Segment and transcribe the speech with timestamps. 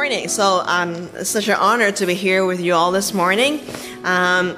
[0.00, 0.28] morning.
[0.28, 3.60] So um, it's such an honor to be here with you all this morning.
[4.02, 4.56] Um,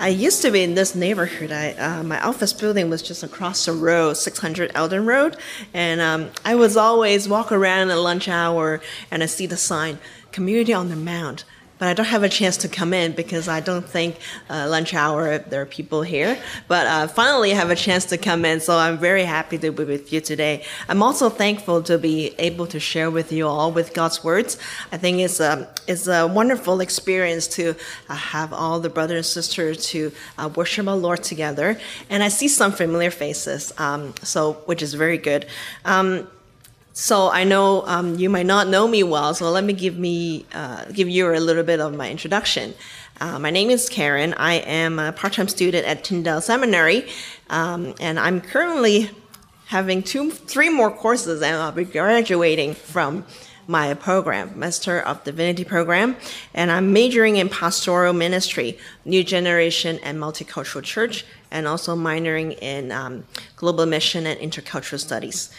[0.00, 1.52] I used to be in this neighborhood.
[1.52, 5.36] I, uh, my office building was just across the road, 600 Eldon Road,
[5.72, 8.80] and um, I was always walk around at lunch hour
[9.12, 10.00] and I see the sign,
[10.32, 11.44] "Community on the Mount."
[11.80, 14.18] But I don't have a chance to come in because I don't think
[14.50, 16.38] uh, lunch hour there are people here.
[16.68, 19.72] But uh, finally, I have a chance to come in, so I'm very happy to
[19.72, 20.62] be with you today.
[20.90, 24.58] I'm also thankful to be able to share with you all with God's words.
[24.92, 27.74] I think it's a it's a wonderful experience to
[28.10, 31.78] uh, have all the brothers and sisters to uh, worship our Lord together,
[32.10, 35.46] and I see some familiar faces, um, so which is very good.
[35.86, 36.28] Um,
[36.92, 40.46] so I know um, you might not know me well, so let me give me
[40.52, 42.74] uh, give you a little bit of my introduction.
[43.20, 44.32] Uh, my name is Karen.
[44.34, 47.06] I am a part-time student at Tyndale Seminary,
[47.50, 49.10] um, and I'm currently
[49.66, 53.24] having two, three more courses, and I'll be graduating from
[53.68, 56.16] my program, Master of Divinity program,
[56.54, 62.90] and I'm majoring in pastoral ministry, new generation and multicultural church, and also minoring in
[62.90, 65.54] um, global mission and intercultural studies.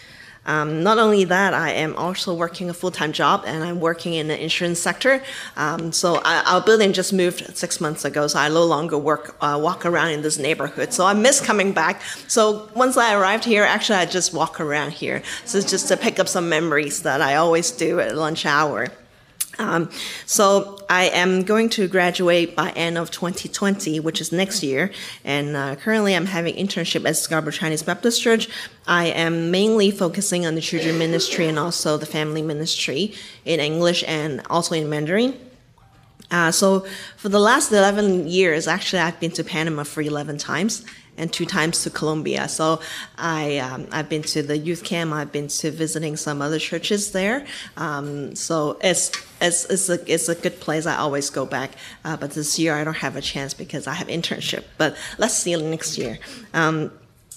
[0.45, 4.27] Um, not only that, I am also working a full-time job, and I'm working in
[4.27, 5.23] the insurance sector.
[5.55, 9.35] Um, so I, our building just moved six months ago, so I no longer work
[9.41, 10.93] uh, walk around in this neighborhood.
[10.93, 12.01] So I miss coming back.
[12.27, 15.21] So once I arrived here, actually I just walk around here.
[15.45, 18.87] So it's just to pick up some memories that I always do at lunch hour.
[19.59, 19.89] Um,
[20.25, 24.91] so I am going to graduate by end of 2020, which is next year,
[25.23, 28.47] and uh, currently I'm having internship at Scarborough Chinese Baptist Church.
[28.87, 33.13] I am mainly focusing on the children ministry and also the family ministry
[33.45, 35.37] in English and also in Mandarin.
[36.31, 36.85] Uh, so
[37.17, 40.85] for the last 11 years, actually, I've been to Panama for 11 times
[41.17, 42.47] and two times to Colombia.
[42.47, 42.81] So
[43.17, 45.13] I um, I've been to the youth camp.
[45.13, 47.45] I've been to visiting some other churches there.
[47.77, 50.85] Um, so it's it's it's a it's a good place.
[50.85, 51.71] I always go back.
[52.03, 54.63] Uh, but this year I don't have a chance because I have internship.
[54.77, 56.17] But let's see next year.
[56.53, 56.91] Um,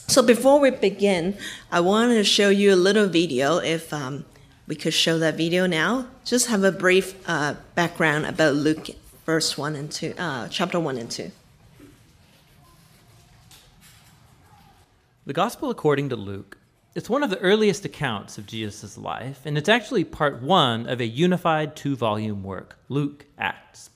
[0.06, 1.36] so before we begin,
[1.72, 3.58] I wanted to show you a little video.
[3.58, 4.24] If um,
[4.66, 8.90] we could show that video now, just have a brief uh, background about Luke,
[9.26, 11.30] verse one and two, uh, chapter one and two.
[15.26, 16.58] The Gospel according to Luke.
[16.94, 21.00] It's one of the earliest accounts of Jesus' life, and it's actually part one of
[21.00, 23.88] a unified two volume work, Luke Acts.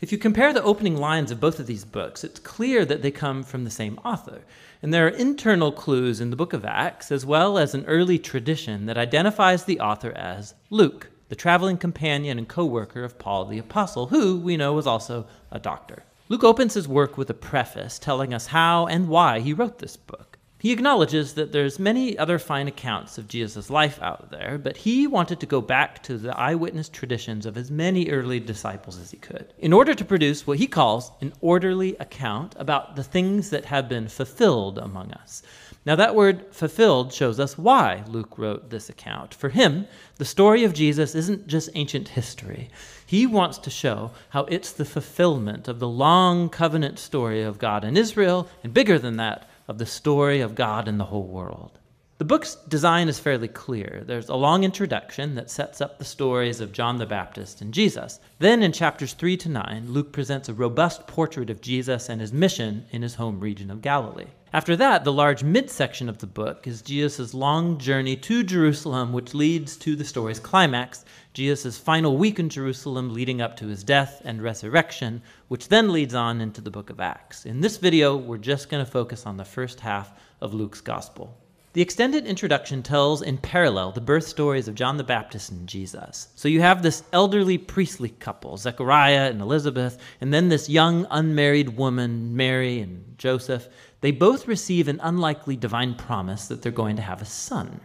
[0.00, 3.12] If you compare the opening lines of both of these books, it's clear that they
[3.12, 4.42] come from the same author.
[4.82, 8.18] And there are internal clues in the book of Acts, as well as an early
[8.18, 13.44] tradition that identifies the author as Luke, the traveling companion and co worker of Paul
[13.44, 16.02] the Apostle, who we know was also a doctor.
[16.28, 19.96] Luke opens his work with a preface telling us how and why he wrote this
[19.96, 20.31] book.
[20.62, 25.08] He acknowledges that there's many other fine accounts of Jesus' life out there, but he
[25.08, 29.16] wanted to go back to the eyewitness traditions of as many early disciples as he
[29.16, 33.64] could, in order to produce what he calls an orderly account about the things that
[33.64, 35.42] have been fulfilled among us.
[35.84, 39.34] Now, that word fulfilled shows us why Luke wrote this account.
[39.34, 42.70] For him, the story of Jesus isn't just ancient history.
[43.04, 47.82] He wants to show how it's the fulfillment of the long covenant story of God
[47.82, 51.78] and Israel, and bigger than that, of the story of God and the whole world.
[52.18, 54.04] The book's design is fairly clear.
[54.06, 58.20] There's a long introduction that sets up the stories of John the Baptist and Jesus.
[58.38, 62.32] Then, in chapters 3 to 9, Luke presents a robust portrait of Jesus and his
[62.32, 64.28] mission in his home region of Galilee.
[64.54, 69.32] After that, the large midsection of the book is Jesus' long journey to Jerusalem, which
[69.32, 74.20] leads to the story's climax Jesus' final week in Jerusalem leading up to his death
[74.26, 77.46] and resurrection, which then leads on into the book of Acts.
[77.46, 80.12] In this video, we're just going to focus on the first half
[80.42, 81.34] of Luke's gospel.
[81.72, 86.28] The extended introduction tells in parallel the birth stories of John the Baptist and Jesus.
[86.34, 91.70] So you have this elderly priestly couple, Zechariah and Elizabeth, and then this young unmarried
[91.78, 93.68] woman, Mary and Joseph.
[94.02, 97.80] They both receive an unlikely divine promise that they're going to have a son.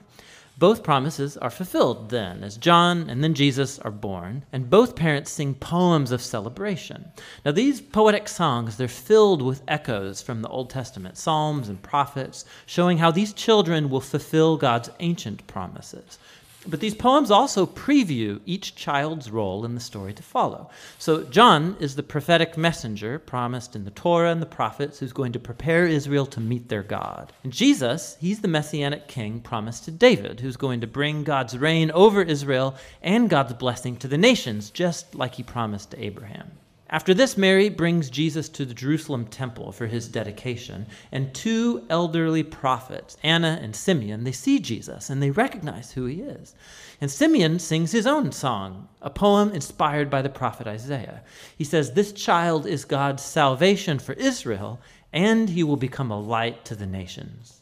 [0.57, 5.29] Both promises are fulfilled then, as John and then Jesus are born, and both parents
[5.29, 7.11] sing poems of celebration.
[7.45, 12.43] Now, these poetic songs, they're filled with echoes from the Old Testament, psalms and prophets,
[12.65, 16.17] showing how these children will fulfill God's ancient promises.
[16.65, 20.69] But these poems also preview each child's role in the story to follow.
[20.97, 25.33] So, John is the prophetic messenger promised in the Torah and the prophets who's going
[25.33, 27.31] to prepare Israel to meet their God.
[27.43, 31.91] And Jesus, he's the messianic king promised to David, who's going to bring God's reign
[31.91, 36.51] over Israel and God's blessing to the nations, just like he promised to Abraham.
[36.89, 42.43] After this, Mary brings Jesus to the Jerusalem temple for his dedication, and two elderly
[42.43, 46.55] prophets, Anna and Simeon, they see Jesus and they recognize who he is.
[47.01, 51.23] And Simeon sings his own song, a poem inspired by the prophet Isaiah.
[51.57, 54.79] He says, This child is God's salvation for Israel,
[55.11, 57.56] and he will become a light to the nations.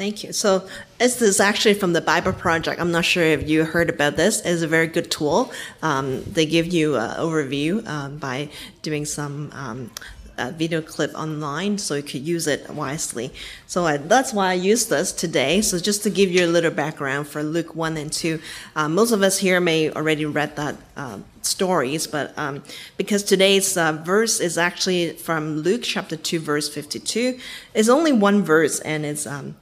[0.00, 0.32] Thank you.
[0.32, 0.66] So
[0.96, 2.80] this is actually from the Bible Project.
[2.80, 4.40] I'm not sure if you heard about this.
[4.46, 5.52] It's a very good tool.
[5.82, 8.48] Um, they give you an overview um, by
[8.80, 9.90] doing some um,
[10.56, 13.30] video clip online, so you could use it wisely.
[13.66, 15.60] So I, that's why I use this today.
[15.60, 18.40] So just to give you a little background for Luke 1 and 2.
[18.74, 22.62] Uh, most of us here may already read that uh, stories, but um,
[22.96, 27.38] because today's uh, verse is actually from Luke chapter 2, verse 52.
[27.74, 29.56] It's only one verse, and it's um,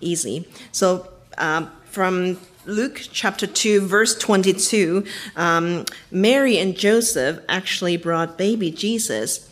[0.00, 0.48] easy.
[0.72, 1.08] So
[1.38, 5.04] um, from Luke chapter 2, verse 22,
[5.36, 9.50] um, Mary and Joseph actually brought baby Jesus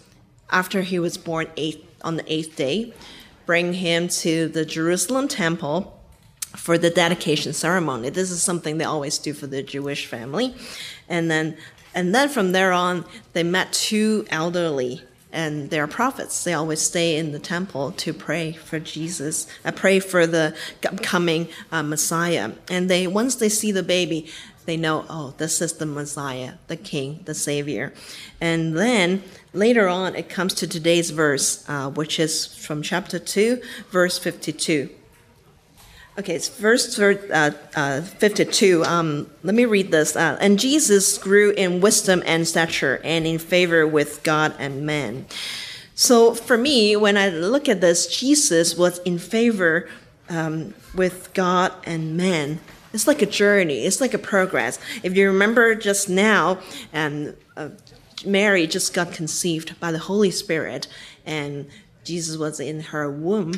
[0.50, 2.92] after he was born eighth, on the eighth day,
[3.46, 5.98] bring him to the Jerusalem temple
[6.56, 8.10] for the dedication ceremony.
[8.10, 10.54] This is something they always do for the Jewish family.
[11.08, 11.56] And then
[11.94, 16.44] and then from there on, they met two elderly and they are prophets.
[16.44, 20.54] They always stay in the temple to pray for Jesus, uh, pray for the
[21.02, 22.52] coming uh, Messiah.
[22.68, 24.30] And they once they see the baby,
[24.64, 27.92] they know, oh, this is the Messiah, the King, the Savior.
[28.40, 33.60] And then later on, it comes to today's verse, uh, which is from chapter 2,
[33.90, 34.90] verse 52.
[36.18, 38.84] Okay, it's verse uh, uh, 52.
[38.84, 40.14] Um, let me read this.
[40.14, 45.24] Uh, and Jesus grew in wisdom and stature and in favor with God and man.
[45.94, 49.88] So for me, when I look at this, Jesus was in favor
[50.28, 52.60] um, with God and man.
[52.92, 54.78] It's like a journey, it's like a progress.
[55.02, 56.58] If you remember just now,
[56.92, 57.78] and um,
[58.26, 60.88] Mary just got conceived by the Holy Spirit,
[61.24, 61.70] and
[62.04, 63.54] Jesus was in her womb,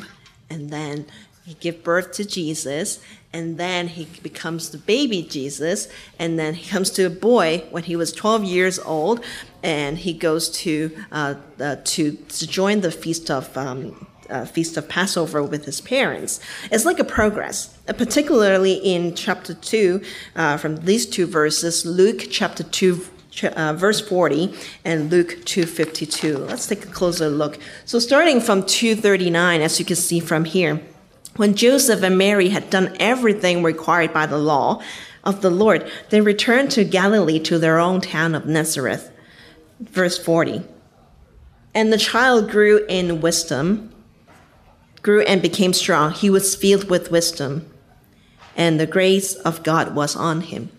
[0.49, 1.05] and then
[1.45, 2.99] he give birth to Jesus,
[3.31, 5.87] and then he becomes the baby Jesus,
[6.17, 9.23] and then he comes to a boy when he was 12 years old,
[9.61, 13.55] and he goes to uh, uh, to, to join the feast of.
[13.57, 16.39] Um, uh, feast of Passover with his parents.
[16.71, 20.01] It's like a progress, uh, particularly in chapter 2,
[20.35, 23.05] uh, from these two verses, Luke chapter 2,
[23.43, 24.51] uh, verse 40
[24.83, 26.39] and Luke 2:52.
[26.39, 27.59] Let's take a closer look.
[27.85, 30.81] So starting from 239 as you can see from here.
[31.35, 34.81] When Joseph and Mary had done everything required by the law
[35.23, 39.11] of the Lord, they returned to Galilee to their own town of Nazareth.
[39.79, 40.63] Verse 40.
[41.73, 43.93] And the child grew in wisdom,
[45.01, 46.11] grew and became strong.
[46.11, 47.69] He was filled with wisdom,
[48.55, 50.71] and the grace of God was on him.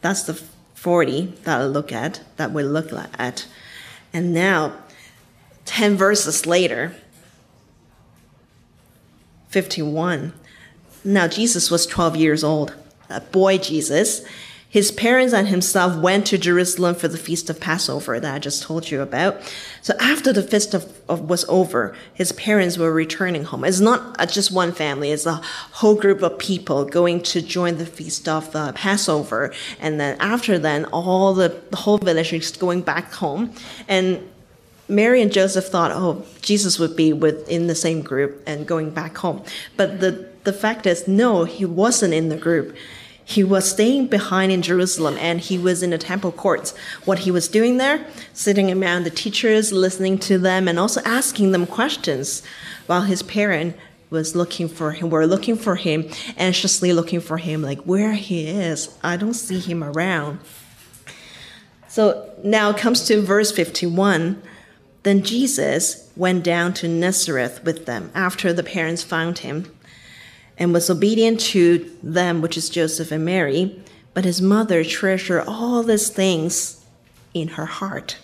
[0.00, 0.34] That's the
[0.74, 3.46] 40 that I look at, that we look at.
[4.12, 4.72] And now,
[5.64, 6.96] 10 verses later,
[9.56, 10.34] 51.
[11.02, 12.74] Now, Jesus was 12 years old,
[13.08, 14.22] a boy Jesus.
[14.68, 18.62] His parents and himself went to Jerusalem for the feast of Passover that I just
[18.62, 19.40] told you about.
[19.80, 23.64] So after the feast of, of was over, his parents were returning home.
[23.64, 25.40] It's not just one family; it's a
[25.80, 29.54] whole group of people going to join the feast of uh, Passover.
[29.80, 33.54] And then after then, all the, the whole village is going back home.
[33.88, 34.20] And
[34.88, 39.16] Mary and Joseph thought, oh, Jesus would be within the same group and going back
[39.18, 39.42] home.
[39.76, 42.76] But the, the fact is, no, he wasn't in the group.
[43.24, 46.76] He was staying behind in Jerusalem and he was in the temple courts.
[47.04, 51.50] What he was doing there, sitting around the teachers, listening to them, and also asking
[51.50, 52.44] them questions
[52.86, 53.76] while his parent
[54.10, 58.46] was looking for him, were looking for him, anxiously looking for him, like where he
[58.46, 58.96] is.
[59.02, 60.38] I don't see him around.
[61.88, 64.40] So now it comes to verse 51.
[65.06, 69.72] Then Jesus went down to Nazareth with them after the parents found him
[70.58, 73.80] and was obedient to them, which is Joseph and Mary.
[74.14, 76.84] But his mother treasured all these things
[77.34, 78.18] in her heart.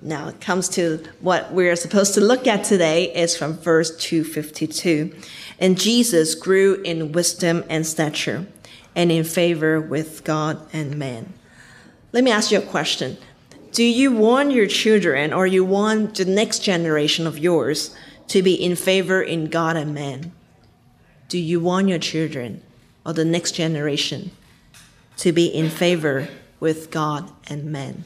[0.00, 5.14] Now it comes to what we're supposed to look at today is from verse 252.
[5.58, 8.46] And Jesus grew in wisdom and stature
[8.96, 11.34] and in favor with God and man.
[12.12, 13.18] Let me ask you a question.
[13.72, 17.96] Do you want your children or you want the next generation of yours
[18.28, 20.32] to be in favor in God and man?
[21.30, 22.62] Do you want your children
[23.06, 24.30] or the next generation
[25.16, 26.28] to be in favor
[26.60, 28.04] with God and man?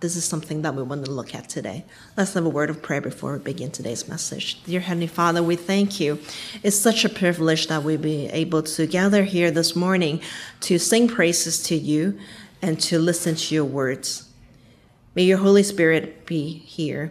[0.00, 1.84] This is something that we want to look at today.
[2.16, 4.60] Let's have a word of prayer before we begin today's message.
[4.64, 6.18] Dear Heavenly Father, we thank you.
[6.64, 10.20] It's such a privilege that we be able to gather here this morning
[10.62, 12.18] to sing praises to you
[12.60, 14.25] and to listen to your words.
[15.16, 17.10] May your Holy Spirit be here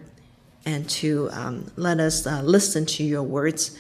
[0.64, 3.76] and to um, let us uh, listen to your words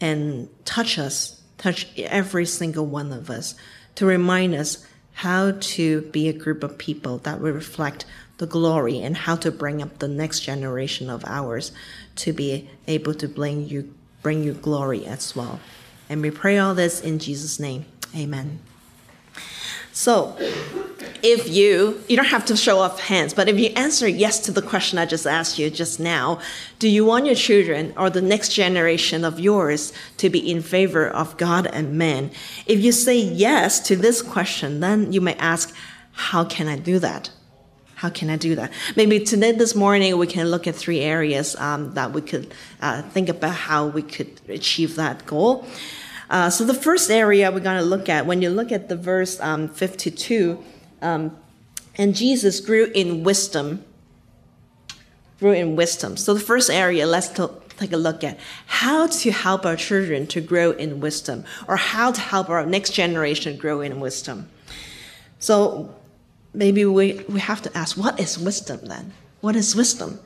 [0.00, 3.54] and touch us, touch every single one of us,
[3.94, 8.04] to remind us how to be a group of people that will reflect
[8.38, 11.70] the glory and how to bring up the next generation of ours
[12.16, 15.60] to be able to bring you bring you glory as well.
[16.08, 17.84] And we pray all this in Jesus' name.
[18.16, 18.58] Amen.
[19.98, 20.36] So,
[21.24, 24.52] if you you don't have to show off hands, but if you answer yes to
[24.52, 26.38] the question I just asked you just now,
[26.78, 31.08] do you want your children or the next generation of yours to be in favor
[31.08, 32.30] of God and man?
[32.66, 35.74] If you say yes to this question, then you may ask,
[36.12, 37.32] how can I do that?
[37.96, 38.70] How can I do that?
[38.94, 43.02] Maybe today, this morning, we can look at three areas um, that we could uh,
[43.02, 45.66] think about how we could achieve that goal.
[46.30, 48.96] Uh, so the first area we're going to look at, when you look at the
[48.96, 50.62] verse um, 52,
[51.00, 51.36] um,
[51.96, 53.84] and Jesus grew in wisdom.
[55.38, 56.16] Grew in wisdom.
[56.16, 57.46] So the first area, let's t-
[57.78, 62.12] take a look at how to help our children to grow in wisdom, or how
[62.12, 64.48] to help our next generation grow in wisdom.
[65.38, 65.94] So
[66.52, 69.12] maybe we, we have to ask, what is wisdom then?
[69.40, 70.20] What is wisdom?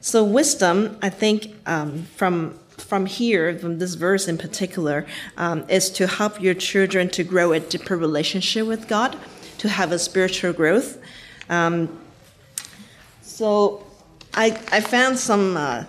[0.00, 5.06] So wisdom, I think, um, from from here, from this verse in particular,
[5.36, 9.16] um, is to help your children to grow a deeper relationship with God
[9.58, 10.98] to have a spiritual growth.
[11.48, 12.00] Um,
[13.20, 13.86] so
[14.32, 15.84] I, I found some, uh,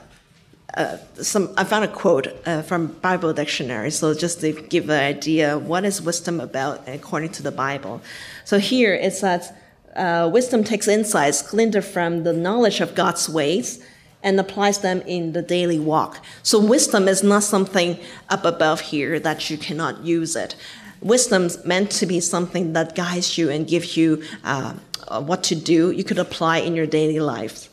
[0.75, 3.91] uh, some, I found a quote uh, from Bible dictionary.
[3.91, 8.01] So just to give an idea, what is wisdom about according to the Bible?
[8.45, 9.53] So here it says,
[9.95, 13.83] uh, wisdom takes insights gleaned from the knowledge of God's ways
[14.23, 16.23] and applies them in the daily walk.
[16.43, 17.99] So wisdom is not something
[18.29, 20.55] up above here that you cannot use it
[21.01, 24.73] wisdom's meant to be something that guides you and gives you uh,
[25.19, 25.91] what to do.
[25.91, 27.69] You could apply in your daily life.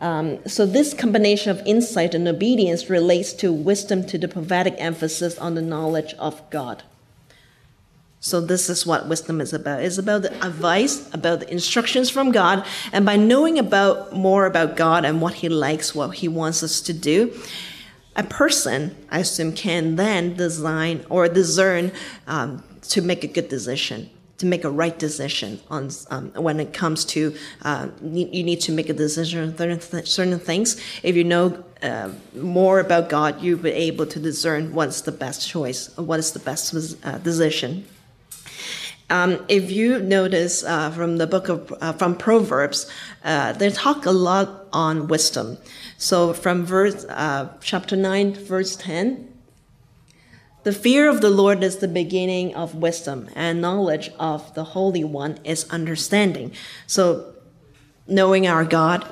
[0.00, 5.36] Um, so this combination of insight and obedience relates to wisdom to the prophetic emphasis
[5.38, 6.84] on the knowledge of God.
[8.20, 9.82] So this is what wisdom is about.
[9.82, 14.76] It's about the advice, about the instructions from God, and by knowing about more about
[14.76, 17.32] God and what He likes, what He wants us to do,
[18.16, 21.92] a person, I assume, can then design or discern
[22.26, 26.72] um, to make a good decision, to make a right decision on um, when it
[26.72, 30.82] comes to uh, you need to make a decision on certain, certain things.
[31.04, 35.48] If you know uh, more about God, you'll be able to discern what's the best
[35.48, 37.86] choice, what is the best uh, decision.
[39.10, 42.90] Um, if you notice uh, from the book of uh, from Proverbs,
[43.24, 45.56] uh, they talk a lot on wisdom.
[45.96, 49.32] So from verse uh, chapter nine, verse ten,
[50.62, 55.04] the fear of the Lord is the beginning of wisdom, and knowledge of the Holy
[55.04, 56.52] One is understanding.
[56.86, 57.32] So
[58.06, 59.08] knowing our God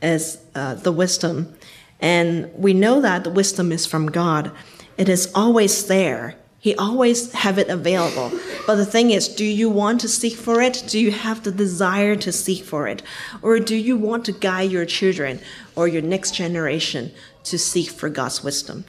[0.00, 1.54] is uh, the wisdom,
[2.00, 4.50] and we know that the wisdom is from God.
[4.96, 8.30] It is always there he always have it available.
[8.66, 10.84] But the thing is, do you want to seek for it?
[10.86, 13.02] Do you have the desire to seek for it?
[13.40, 15.40] Or do you want to guide your children
[15.74, 17.12] or your next generation
[17.44, 18.84] to seek for God's wisdom?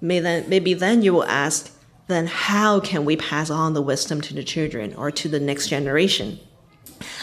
[0.00, 1.72] Maybe then you will ask,
[2.08, 5.68] then how can we pass on the wisdom to the children or to the next
[5.68, 6.40] generation?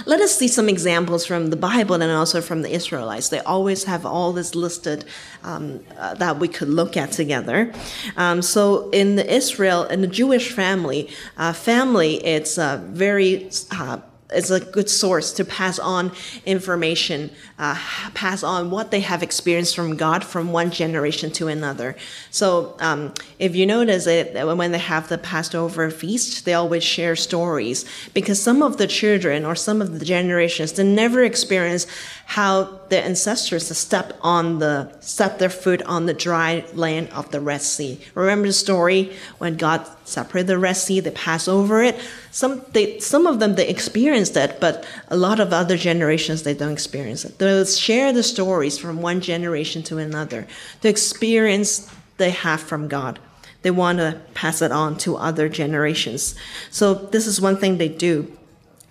[0.05, 3.29] Let us see some examples from the Bible and also from the Israelites.
[3.29, 5.05] They always have all this listed
[5.43, 7.71] um, uh, that we could look at together.
[8.17, 13.99] Um, so in the Israel, in the Jewish family, uh, family, it's a very uh,
[14.35, 16.11] is a good source to pass on
[16.45, 17.75] information, uh,
[18.13, 21.95] pass on what they have experienced from God from one generation to another.
[22.31, 27.15] So um, if you notice it, when they have the Passover feast, they always share
[27.15, 31.87] stories because some of the children or some of the generations they never experience
[32.25, 32.63] how
[32.93, 37.63] their ancestors stepped on the set their foot on the dry land of the Red
[37.63, 37.99] Sea.
[38.13, 41.99] Remember the story when God separated the Red Sea, they passed over it.
[42.29, 46.53] Some they some of them they experienced it, but a lot of other generations they
[46.53, 47.39] don't experience it.
[47.39, 50.45] They'll share the stories from one generation to another,
[50.81, 53.17] the experience they have from God.
[53.63, 56.35] They want to pass it on to other generations.
[56.69, 58.37] So this is one thing they do.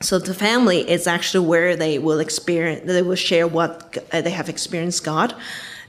[0.02, 4.48] So the family is actually where they will experience, they will share what they have
[4.48, 5.34] experienced God.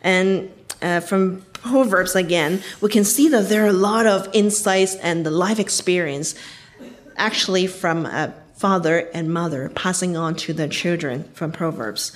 [0.02, 0.52] And
[0.82, 5.26] uh, from Proverbs again, we can see that there are a lot of insights and
[5.26, 6.36] the life experience
[7.16, 12.12] actually from a father and mother passing on to their children from Proverbs.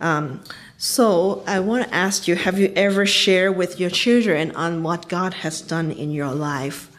[0.00, 0.42] Um,
[0.78, 5.08] so I want to ask you, have you ever shared with your children on what
[5.08, 6.90] God has done in your life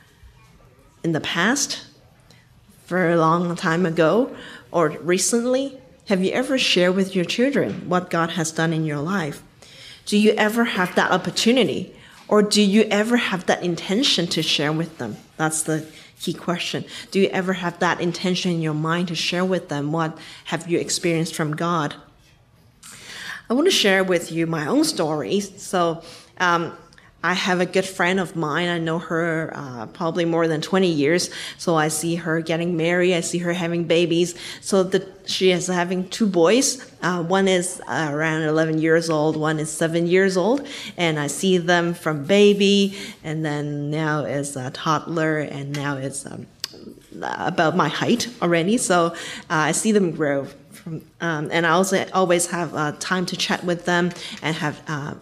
[1.03, 1.85] in the past?
[2.97, 4.35] A long time ago
[4.71, 5.79] or recently?
[6.07, 9.41] Have you ever shared with your children what God has done in your life?
[10.05, 11.95] Do you ever have that opportunity?
[12.27, 15.17] Or do you ever have that intention to share with them?
[15.37, 15.85] That's the
[16.19, 16.85] key question.
[17.11, 20.69] Do you ever have that intention in your mind to share with them what have
[20.69, 21.95] you experienced from God?
[23.49, 25.41] I want to share with you my own story.
[25.41, 26.01] So,
[26.39, 26.75] um,
[27.25, 28.67] I have a good friend of mine.
[28.67, 31.29] I know her uh, probably more than 20 years.
[31.57, 33.13] So I see her getting married.
[33.13, 34.35] I see her having babies.
[34.59, 36.85] So the, she is having two boys.
[37.01, 39.37] Uh, one is uh, around 11 years old.
[39.37, 40.67] One is seven years old.
[40.97, 46.25] And I see them from baby and then now is a toddler and now it's
[46.25, 46.45] um,
[47.21, 48.77] about my height already.
[48.77, 49.13] So uh,
[49.49, 50.43] I see them grow.
[50.71, 54.11] From, um, and I also always have uh, time to chat with them
[54.41, 55.13] and have uh,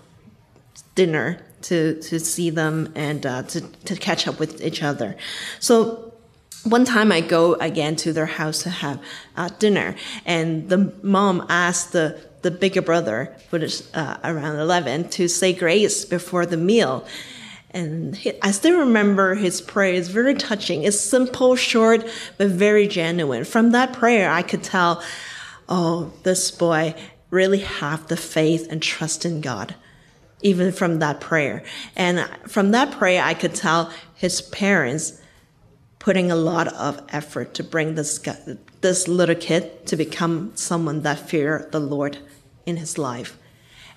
[0.96, 5.15] dinner to to see them and uh, to to catch up with each other.
[5.60, 6.13] So
[6.63, 9.00] one time I go again to their house to have
[9.36, 15.10] uh, dinner, and the mom asked the the bigger brother, who is uh, around eleven,
[15.10, 17.06] to say grace before the meal.
[17.74, 19.94] And he, I still remember his prayer.
[19.94, 20.84] It's very touching.
[20.84, 22.06] It's simple, short,
[22.38, 23.46] but very genuine.
[23.46, 25.01] From that prayer, I could tell,
[25.70, 26.96] oh, this boy
[27.30, 29.74] really have the faith and trust in God
[30.41, 31.63] even from that prayer.
[31.95, 35.21] And from that prayer, I could tell his parents
[36.00, 38.19] putting a lot of effort to bring this
[38.81, 42.17] this little kid to become someone that fear the Lord
[42.65, 43.38] in his life.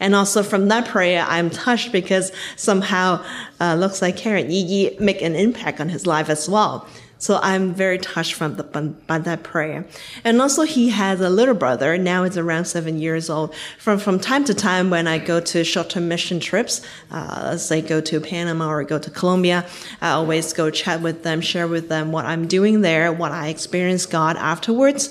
[0.00, 3.24] And also from that prayer, I'm touched because somehow
[3.60, 6.86] uh, looks like Karen Yi make an impact on his life as well.
[7.18, 9.87] So I'm very touched from the, by that prayer.
[10.25, 13.54] And also he has a little brother, now it's around seven years old.
[13.78, 17.80] From, from time to time when I go to short-term mission trips, uh, let's say
[17.80, 19.66] go to Panama or go to Colombia,
[20.02, 23.49] I always go chat with them, share with them what I'm doing there, what I
[23.49, 25.09] experienced God afterwards.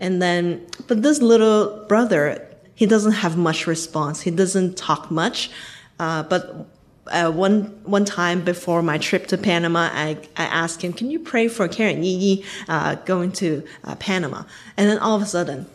[0.00, 4.20] And then, but this little brother, he doesn't have much response.
[4.20, 5.50] He doesn't talk much.
[5.98, 6.68] Uh, but
[7.10, 11.18] uh, one one time before my trip to Panama, I, I asked him, "Can you
[11.18, 14.44] pray for Karen Yi Yi uh, going to uh, Panama?"
[14.76, 15.66] And then all of a sudden,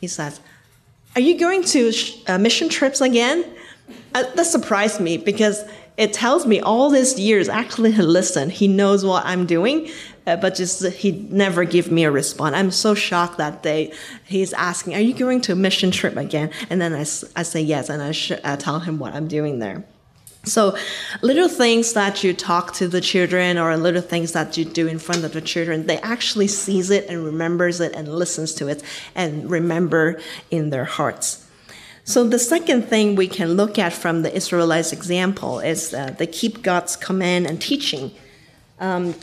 [0.00, 0.40] he says,
[1.14, 1.92] "Are you going to
[2.26, 3.44] uh, mission trips again?"
[4.14, 5.62] Uh, that surprised me because
[5.96, 8.52] it tells me all these years actually he listened.
[8.52, 9.90] He knows what I'm doing,
[10.26, 12.54] uh, but just he never give me a response.
[12.54, 13.92] I'm so shocked that day.
[14.24, 17.00] He's asking, "Are you going to a mission trip again?" And then I,
[17.36, 19.84] I say yes, and I, sh- I tell him what I'm doing there.
[20.44, 20.76] So,
[21.20, 24.98] little things that you talk to the children or little things that you do in
[24.98, 28.82] front of the children, they actually sees it and remembers it and listens to it
[29.14, 30.20] and remember
[30.50, 31.44] in their hearts.
[32.04, 36.26] So, the second thing we can look at from the Israelites' example is uh, they
[36.26, 38.12] keep God's command and teaching.
[38.80, 39.14] Um,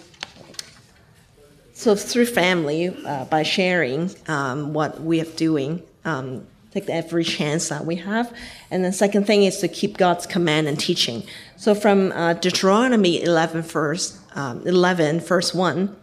[1.73, 7.69] so, through family, uh, by sharing um, what we are doing, um, take every chance
[7.69, 8.35] that we have.
[8.69, 11.23] And the second thing is to keep God's command and teaching.
[11.55, 15.95] So from uh, Deuteronomy 11, verse, um, 11, verse 1,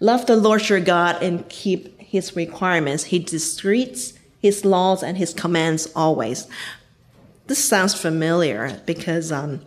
[0.00, 3.04] love the Lord your God and keep his requirements.
[3.04, 6.48] He discreets his laws and his commands always.
[7.46, 9.60] This sounds familiar because um,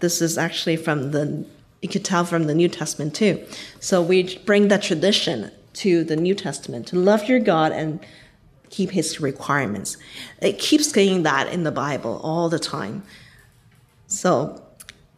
[0.00, 1.46] this is actually from the,
[1.80, 3.44] you could tell from the New Testament too.
[3.78, 8.00] So we bring that tradition to the New Testament to love your God and
[8.72, 9.96] keep his requirements.
[10.40, 13.04] It keeps saying that in the Bible all the time.
[14.08, 14.60] So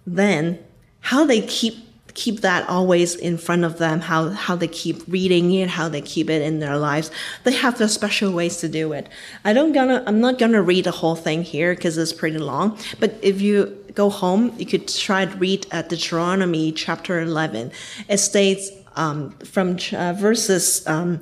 [0.07, 0.59] then
[1.01, 1.77] how they keep
[2.14, 6.01] keep that always in front of them, how, how they keep reading it, how they
[6.01, 7.11] keep it in their lives.
[7.43, 9.09] They have their special ways to do it.
[9.45, 12.79] I don't gonna, I'm not gonna read the whole thing here because it's pretty long,
[13.01, 17.73] but if you go home, you could try to read at Deuteronomy chapter 11.
[18.09, 21.21] It states um, from uh, verses um,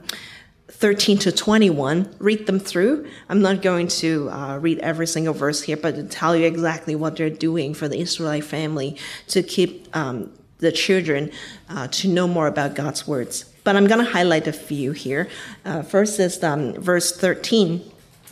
[0.82, 2.12] 13 to 21.
[2.18, 3.08] Read them through.
[3.28, 6.96] I'm not going to uh, read every single verse here, but to tell you exactly
[6.96, 8.96] what they're doing for the Israelite family
[9.28, 11.30] to keep um, the children
[11.68, 13.44] uh, to know more about God's words.
[13.62, 15.28] But I'm going to highlight a few here.
[15.64, 17.88] Uh, first is um, verse 13.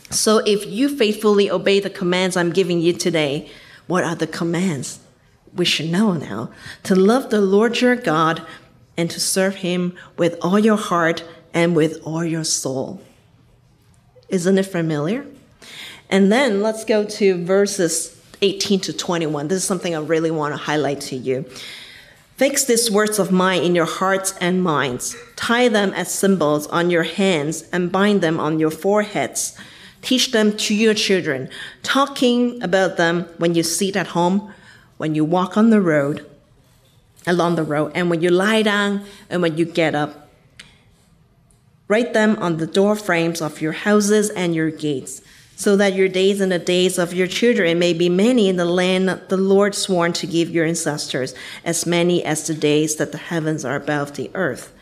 [0.09, 3.49] So if you faithfully obey the commands I'm giving you today,
[3.87, 4.99] what are the commands?
[5.55, 6.51] We should know now.
[6.83, 8.45] To love the Lord your God
[8.97, 13.01] and to serve him with all your heart and with all your soul.
[14.29, 15.25] Isn't it familiar?
[16.09, 19.47] And then let's go to verses 18 to 21.
[19.47, 21.45] This is something I really want to highlight to you.
[22.37, 25.15] Fix these words of mine in your hearts and minds.
[25.35, 29.55] Tie them as symbols on your hands and bind them on your foreheads.
[30.01, 31.49] Teach them to your children,
[31.83, 34.51] talking about them when you sit at home,
[34.97, 36.25] when you walk on the road,
[37.27, 40.30] along the road, and when you lie down and when you get up
[41.91, 45.21] Write them on the door frames of your houses and your gates,
[45.57, 48.63] so that your days and the days of your children may be many in the
[48.63, 53.17] land the Lord sworn to give your ancestors, as many as the days that the
[53.17, 54.73] heavens are above the earth.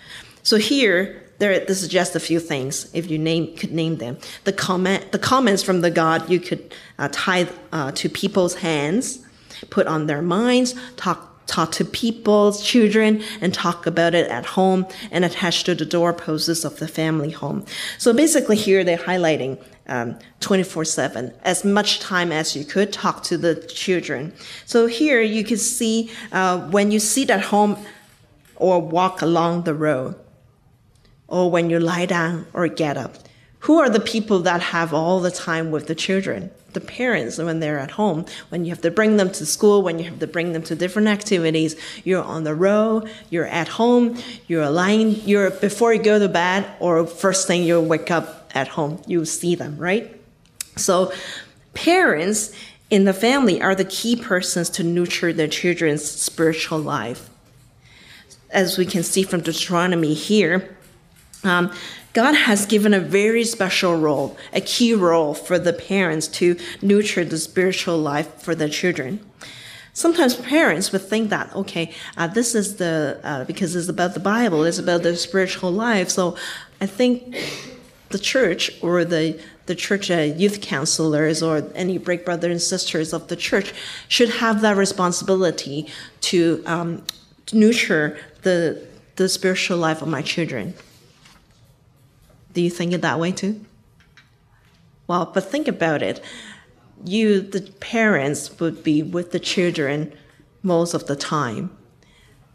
[0.43, 4.19] So here, there, this is just a few things, if you name, could name them.
[4.43, 9.25] The, comment, the comments from the God you could uh, tie uh, to people's hands,
[9.71, 14.85] put on their minds, talk talk to people's children and talk about it at home
[15.11, 17.65] and attached to the doorposts of the family home.
[17.97, 23.37] So basically here they're highlighting 24-7, um, as much time as you could talk to
[23.37, 24.33] the children.
[24.65, 27.77] So here you can see uh, when you sit at home
[28.55, 30.15] or walk along the road,
[31.27, 33.15] or when you lie down or get up,
[33.59, 36.51] who are the people that have all the time with the children?
[36.73, 39.97] the parents when they're at home, when you have to bring them to school, when
[39.99, 41.75] you have to bring them to different activities.
[42.03, 44.17] You're on the road, you're at home,
[44.47, 48.67] you're lying, you're before you go to bed, or first thing you wake up at
[48.67, 50.15] home, you see them, right?
[50.75, 51.11] So,
[51.73, 52.53] parents
[52.89, 57.29] in the family are the key persons to nurture their children's spiritual life.
[58.49, 60.75] As we can see from Deuteronomy here,
[61.43, 61.71] um,
[62.13, 67.23] God has given a very special role, a key role for the parents to nurture
[67.23, 69.19] the spiritual life for their children.
[69.93, 74.19] Sometimes parents would think that, okay, uh, this is the, uh, because it's about the
[74.19, 76.09] Bible, it's about the spiritual life.
[76.09, 76.35] So
[76.79, 77.35] I think
[78.09, 83.13] the church or the, the church uh, youth counselors or any break brothers and sisters
[83.13, 83.73] of the church
[84.07, 85.87] should have that responsibility
[86.21, 87.03] to, um,
[87.53, 90.73] nurture the, the spiritual life of my children.
[92.53, 93.65] Do you think it that way too?
[95.07, 96.21] Well, but think about it.
[97.03, 100.13] You, the parents, would be with the children
[100.61, 101.75] most of the time.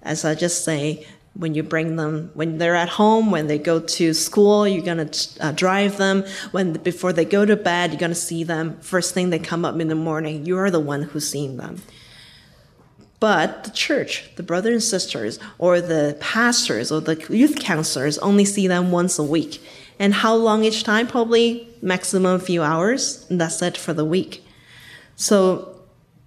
[0.02, 3.80] As I just say, when you bring them when they're at home when they go
[3.80, 7.98] to school you're going to uh, drive them when before they go to bed you're
[7.98, 11.02] going to see them first thing they come up in the morning you're the one
[11.02, 11.82] who's seeing them
[13.18, 18.44] but the church the brothers and sisters or the pastors or the youth counselors only
[18.44, 19.60] see them once a week
[19.98, 21.06] and how long each time?
[21.06, 23.26] Probably maximum a few hours.
[23.30, 24.44] And that's it for the week.
[25.16, 25.74] So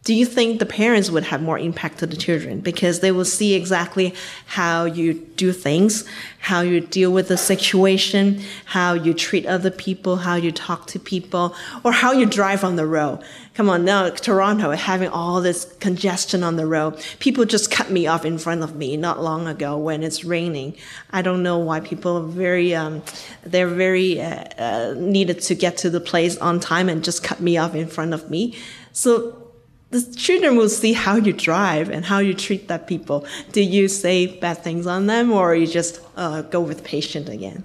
[0.08, 3.26] do you think the parents would have more impact to the children because they will
[3.26, 4.14] see exactly
[4.46, 6.06] how you do things,
[6.40, 10.98] how you deal with the situation, how you treat other people, how you talk to
[10.98, 11.54] people,
[11.84, 13.22] or how you drive on the road?
[13.58, 17.04] Come on, now Toronto having all this congestion on the road.
[17.18, 20.78] People just cut me off in front of me not long ago when it's raining.
[21.10, 23.02] I don't know why people are very, um,
[23.42, 27.40] they're very uh, uh, needed to get to the place on time and just cut
[27.40, 28.56] me off in front of me.
[28.92, 29.52] So
[29.90, 33.26] the children will see how you drive and how you treat that people.
[33.54, 37.64] Do you say bad things on them or you just uh, go with patient again?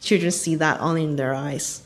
[0.00, 1.82] Children see that only in their eyes.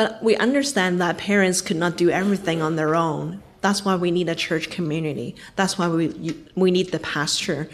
[0.00, 3.42] But we understand that parents could not do everything on their own.
[3.60, 5.36] That's why we need a church community.
[5.56, 7.68] That's why we, we need the pastor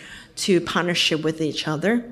[0.46, 2.04] to partnership with each other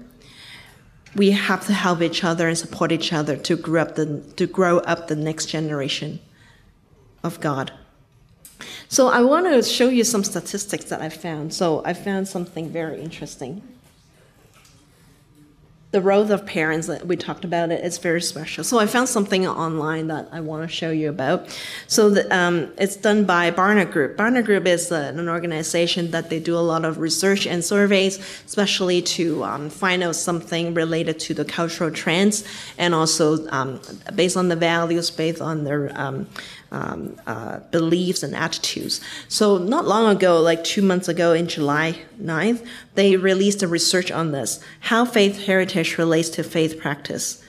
[1.16, 4.46] we have to help each other and support each other to grow up the to
[4.48, 6.18] grow up the next generation
[7.22, 7.72] of God.
[8.88, 11.55] So I want to show you some statistics that I found.
[11.55, 13.62] So I found something very interesting
[15.94, 18.64] the role of parents that we talked about it is very special.
[18.64, 21.57] So I found something online that I want to show you about.
[21.87, 24.16] So the, um, it's done by Barna Group.
[24.16, 28.18] Barna Group is uh, an organization that they do a lot of research and surveys,
[28.44, 32.42] especially to um, find out something related to the cultural trends
[32.76, 33.80] and also um,
[34.16, 36.26] based on the values, based on their um,
[36.74, 39.00] um, uh, beliefs and attitudes.
[39.28, 44.10] So not long ago, like two months ago in July 9th, they released a research
[44.10, 47.42] on this, how faith heritage relates to faith practice.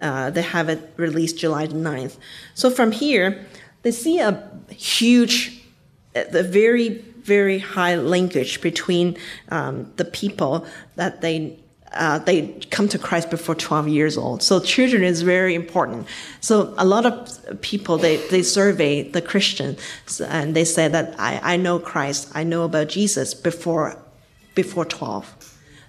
[0.00, 2.16] Uh, they have it released July 9th.
[2.54, 3.46] So from here,
[3.82, 5.62] they see a huge,
[6.16, 6.88] a very,
[7.22, 9.16] very high linkage between
[9.50, 10.66] um, the people
[10.96, 11.60] that they
[11.92, 14.42] uh, they come to Christ before 12 years old.
[14.42, 16.06] So children is very important.
[16.40, 19.76] So a lot of people, they, they survey the Christian
[20.26, 23.96] and they say that I, I know Christ, I know about Jesus before,
[24.54, 25.34] before 12.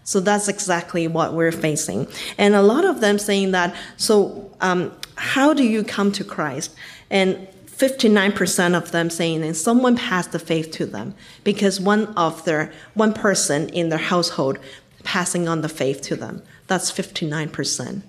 [0.04, 2.08] So that's exactly what we're facing.
[2.38, 6.74] And a lot of them saying that, so um, how do you come to Christ?
[7.12, 12.44] And 59% of them saying that someone passed the faith to them because one of
[12.44, 14.60] their one person in their household
[15.04, 16.42] passing on the faith to them.
[16.68, 18.02] That's 59%.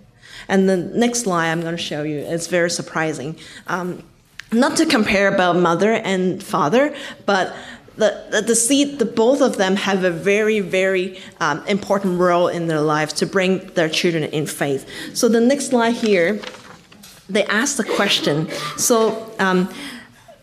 [0.48, 3.36] And the next slide I'm going to show you is very surprising.
[3.66, 4.02] Um,
[4.52, 7.54] not to compare about mother and father, but
[7.96, 12.48] the, the, the seed, the both of them have a very, very um, important role
[12.48, 14.88] in their lives to bring their children in faith.
[15.14, 16.40] So the next slide here,
[17.28, 18.50] they ask the question.
[18.76, 19.72] So um,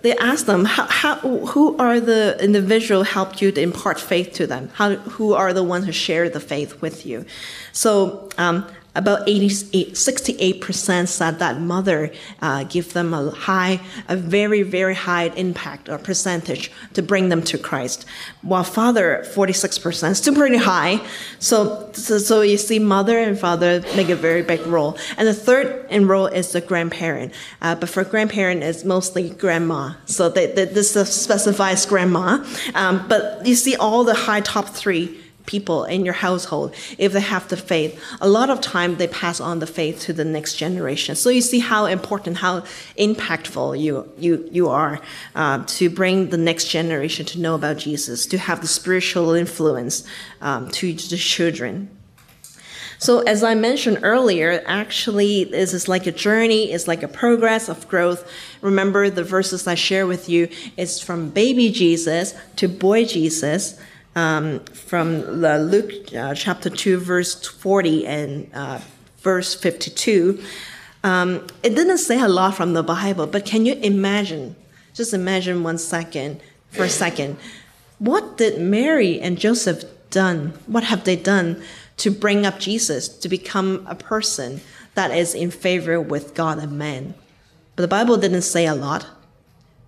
[0.01, 4.47] they ask them, how, how, who are the individual helped you to impart faith to
[4.47, 4.69] them?
[4.73, 7.25] How, who are the ones who share the faith with you?
[7.71, 13.79] So um, about 88, 68% said that mother uh, give them a high,
[14.09, 18.05] a very, very high impact or percentage to bring them to Christ.
[18.41, 20.99] While father, 46%, still pretty high.
[21.37, 24.97] So, so, so you see mother and father make a very big role.
[25.15, 27.33] And the third in role is the grandparent.
[27.61, 29.93] Uh, but for grandparent, it's mostly grandma.
[30.05, 32.43] So they, they, this specifies grandma.
[32.73, 37.21] Um, but you see all the high top three people in your household if they
[37.21, 37.99] have the faith.
[38.21, 41.15] A lot of time they pass on the faith to the next generation.
[41.15, 42.61] So you see how important how
[42.99, 45.01] impactful you you you are
[45.33, 50.03] uh, to bring the next generation to know about jesus to have the spiritual influence
[50.41, 51.89] um, to the children.
[52.99, 57.69] So as I mentioned earlier, actually this is like a journey, it's like a progress
[57.69, 58.29] of growth.
[58.61, 63.79] Remember the verses I share with you is from baby Jesus to boy Jesus
[64.17, 68.79] um, from Luke uh, chapter 2, verse 40 and uh,
[69.19, 70.41] verse 52.
[71.03, 74.55] Um, it didn't say a lot from the Bible, but can you imagine?
[74.95, 77.37] Just imagine one second, for a second.
[77.99, 80.53] What did Mary and Joseph done?
[80.65, 81.61] What have they done
[81.97, 84.61] to bring up Jesus to become a person
[84.95, 87.13] that is in favor with God and man?
[87.75, 89.05] But the Bible didn't say a lot.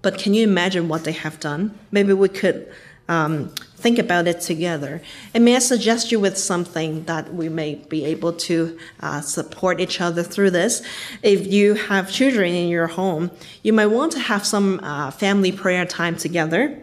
[0.03, 1.77] But can you imagine what they have done?
[1.91, 2.71] Maybe we could
[3.09, 5.01] um, think about it together.
[5.33, 9.81] And may I suggest you with something that we may be able to uh, support
[9.81, 10.83] each other through this?
[11.23, 13.31] If you have children in your home,
[13.63, 16.79] you might want to have some uh, family prayer time together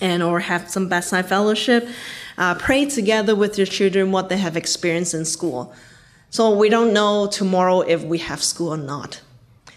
[0.00, 1.88] and or have some bedside fellowship.
[2.36, 5.74] Uh, pray together with your children what they have experienced in school.
[6.28, 9.22] So we don't know tomorrow if we have school or not.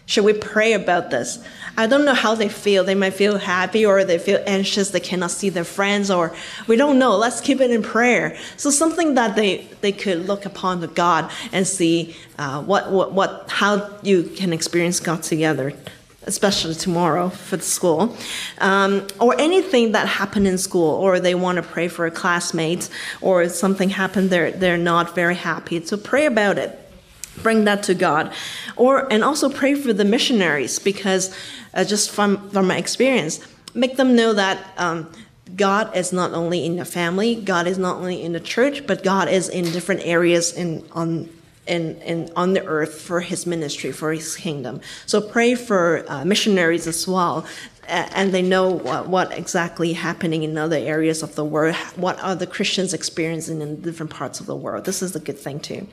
[0.09, 1.37] Should we pray about this?
[1.79, 2.83] I don't know how they feel.
[2.83, 4.89] They might feel happy or they feel anxious.
[4.89, 6.35] They cannot see their friends or
[6.67, 7.15] we don't know.
[7.15, 8.37] Let's keep it in prayer.
[8.57, 13.13] So something that they, they could look upon the God and see uh, what, what,
[13.13, 15.73] what, how you can experience God together
[16.23, 18.15] especially tomorrow for the school,
[18.59, 22.87] um, or anything that happened in school, or they want to pray for a classmate,
[23.21, 25.83] or something happened they're they're not very happy.
[25.83, 26.78] So pray about it
[27.43, 28.33] bring that to God.
[28.75, 31.35] Or and also pray for the missionaries because
[31.73, 33.39] uh, just from from my experience,
[33.73, 35.11] make them know that um,
[35.55, 39.03] God is not only in the family, God is not only in the church, but
[39.03, 41.29] God is in different areas in on
[41.67, 44.81] in, in, on the earth for his ministry, for his kingdom.
[45.05, 47.45] So pray for uh, missionaries as well
[47.89, 52.35] and they know what, what, exactly happening in other areas of the world, what are
[52.35, 54.85] the Christians experiencing in different parts of the world.
[54.85, 55.87] This is a good thing too.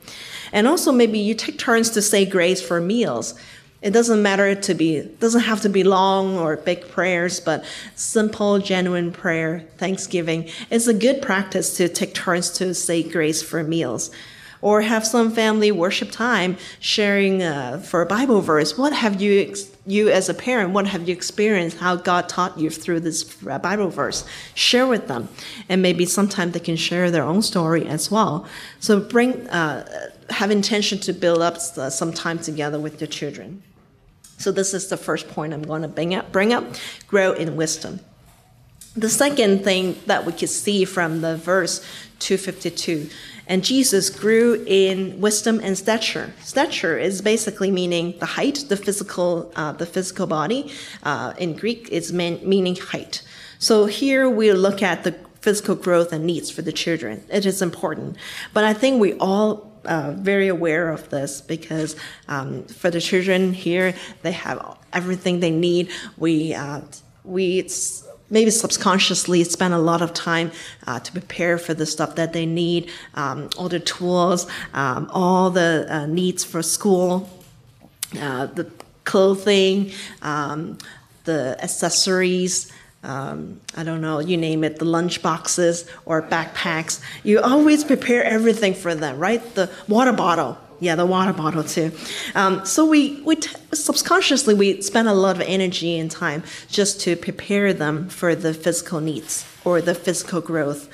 [0.51, 3.33] And also maybe you take turns to say grace for meals.
[3.81, 7.63] It doesn't matter to be, doesn't have to be long or big prayers, but
[7.95, 10.49] simple, genuine prayer, thanksgiving.
[10.71, 14.09] It's a good practice to take turns to say grace for meals
[14.61, 18.77] or have some family worship time sharing uh, for a Bible verse.
[18.77, 19.53] What have you,
[19.87, 21.77] you as a parent, what have you experienced?
[21.77, 24.25] How God taught you through this Bible verse?
[24.53, 25.29] Share with them,
[25.69, 28.45] and maybe sometime they can share their own story as well.
[28.79, 33.63] So bring, uh, have intention to build up uh, some time together with your children.
[34.37, 36.31] So this is the first point I'm going to bring up.
[36.31, 36.65] Bring up,
[37.07, 38.01] grow in wisdom.
[38.95, 41.79] The second thing that we could see from the verse
[42.19, 43.09] 252
[43.47, 46.33] and Jesus grew in wisdom and stature.
[46.43, 50.71] Stature is basically meaning the height, the physical, uh, the physical body.
[51.03, 53.23] Uh, in Greek, it's mean, meaning height.
[53.57, 57.23] So here we look at the physical growth and needs for the children.
[57.29, 58.17] It is important,
[58.53, 61.95] but I think we all uh, very aware of this because
[62.27, 65.89] um, for the children here, they have everything they need.
[66.17, 66.81] We uh,
[67.23, 67.67] we
[68.29, 70.51] maybe subconsciously spend a lot of time
[70.85, 75.49] uh, to prepare for the stuff that they need, um, all the tools, um, all
[75.49, 77.29] the uh, needs for school,
[78.19, 78.69] uh, the
[79.03, 80.77] clothing, um,
[81.23, 82.71] the accessories.
[83.03, 87.01] Um, I don't know, you name it, the lunch boxes or backpacks.
[87.23, 89.41] You always prepare everything for them, right?
[89.55, 91.91] The water bottle, yeah, the water bottle too.
[92.35, 97.01] Um, so we, we t- subconsciously we spend a lot of energy and time just
[97.01, 100.89] to prepare them for the physical needs or the physical growth,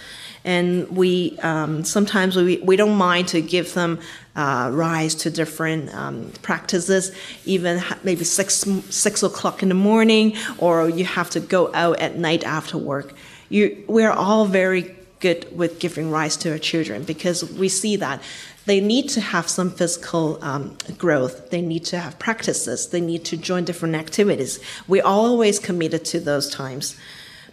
[0.45, 3.99] and we um, sometimes we, we don't mind to give them
[4.35, 7.15] uh, rise to different um, practices,
[7.45, 12.17] even maybe six six o'clock in the morning, or you have to go out at
[12.17, 13.13] night after work
[13.53, 18.21] you, we're all very good with giving rise to our children because we see that
[18.65, 21.49] they need to have some physical um, growth.
[21.49, 22.89] They need to have practices.
[22.89, 24.59] They need to join different activities.
[24.87, 26.95] We're always committed to those times.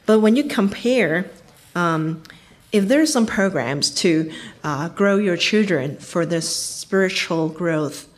[0.07, 1.29] But when you compare,
[1.75, 2.23] um,
[2.71, 8.09] if there's some programs to uh, grow your children for their spiritual growth,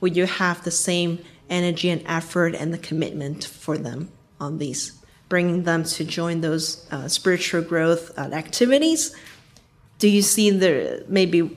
[0.00, 4.98] will you have the same energy and effort and the commitment for them on these?
[5.30, 9.16] Bringing them to join those uh, spiritual growth uh, activities?
[9.98, 11.56] Do you see the maybe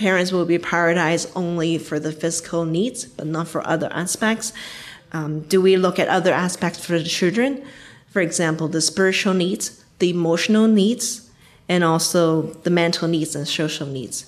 [0.00, 4.54] parents will be prioritized only for the physical needs, but not for other aspects?
[5.12, 7.62] Um, do we look at other aspects for the children?
[8.08, 11.30] For example, the spiritual needs, the emotional needs,
[11.68, 14.24] and also the mental needs and social needs.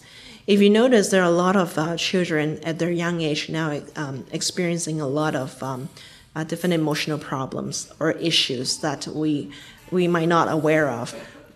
[0.47, 3.81] If you notice, there are a lot of uh, children at their young age now
[3.97, 5.89] um, experiencing a lot of um,
[6.37, 9.51] uh, different emotional problems or issues that we
[9.91, 11.15] we might not aware of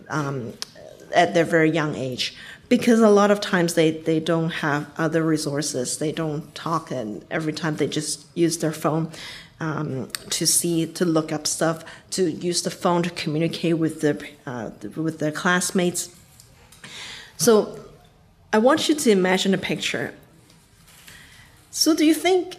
[0.09, 0.53] um,
[1.13, 2.35] at their very young age
[2.69, 5.97] because a lot of times they, they don't have other resources.
[5.97, 9.11] They don't talk and every time they just use their phone
[9.59, 14.17] um, to see to look up stuff to use the phone to communicate with their
[14.45, 16.15] uh, with their classmates.
[17.37, 17.79] So
[18.53, 20.13] i want you to imagine a picture.
[21.71, 22.57] So do you think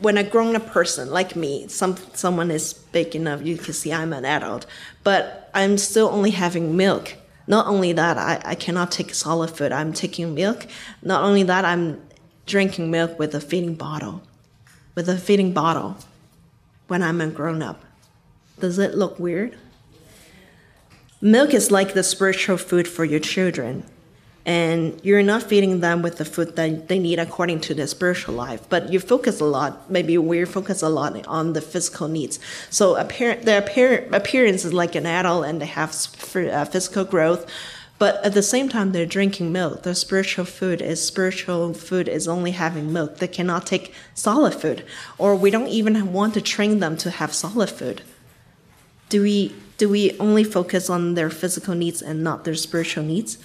[0.00, 4.12] when a grown-up person like me some someone is big enough you can see i'm
[4.12, 4.66] an adult
[5.04, 7.14] but i'm still only having milk
[7.46, 10.66] not only that I, I cannot take solid food i'm taking milk
[11.02, 12.00] not only that i'm
[12.46, 14.22] drinking milk with a feeding bottle
[14.94, 15.96] with a feeding bottle
[16.88, 17.82] when I'm a grown up.
[18.60, 19.56] Does it look weird?
[21.20, 23.84] Milk is like the spiritual food for your children.
[24.44, 28.34] And you're not feeding them with the food that they need according to their spiritual
[28.34, 32.40] life, but you focus a lot, maybe we focus a lot on the physical needs.
[32.68, 37.46] So appear, their appear, appearance is like an adult and they have uh, physical growth,
[38.02, 39.84] but at the same time, they're drinking milk.
[39.84, 43.18] Their spiritual food is spiritual food is only having milk.
[43.18, 44.84] They cannot take solid food,
[45.18, 48.02] or we don't even want to train them to have solid food.
[49.08, 53.38] Do we do we only focus on their physical needs and not their spiritual needs?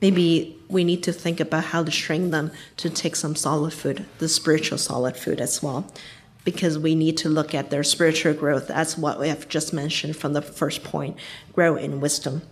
[0.00, 4.06] Maybe we need to think about how to train them to take some solid food,
[4.18, 5.86] the spiritual solid food as well,
[6.44, 8.68] because we need to look at their spiritual growth.
[8.68, 11.16] That's what we have just mentioned from the first point
[11.52, 12.42] grow in wisdom.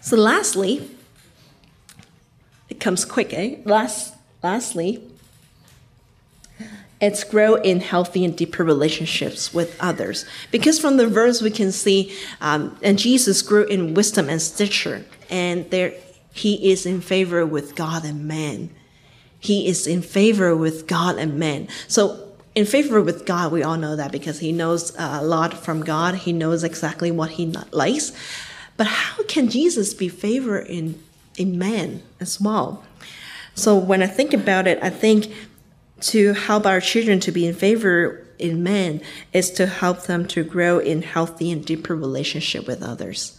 [0.00, 0.90] So, lastly,
[2.68, 3.56] it comes quick, eh?
[3.64, 5.02] Last, lastly,
[7.00, 10.24] it's grow in healthy and deeper relationships with others.
[10.50, 15.04] Because from the verse we can see, um, and Jesus grew in wisdom and stature,
[15.30, 15.94] and there
[16.32, 18.70] he is in favor with God and man.
[19.38, 21.68] He is in favor with God and man.
[21.86, 25.82] So in favor with God, we all know that because he knows a lot from
[25.82, 26.14] God.
[26.14, 28.12] He knows exactly what he likes.
[28.76, 31.00] But how can Jesus be favored in,
[31.36, 32.84] in man as well?
[33.54, 35.32] So when I think about it, I think
[36.00, 39.00] to help our children to be in favor in men
[39.32, 43.38] is to help them to grow in healthy and deeper relationship with others.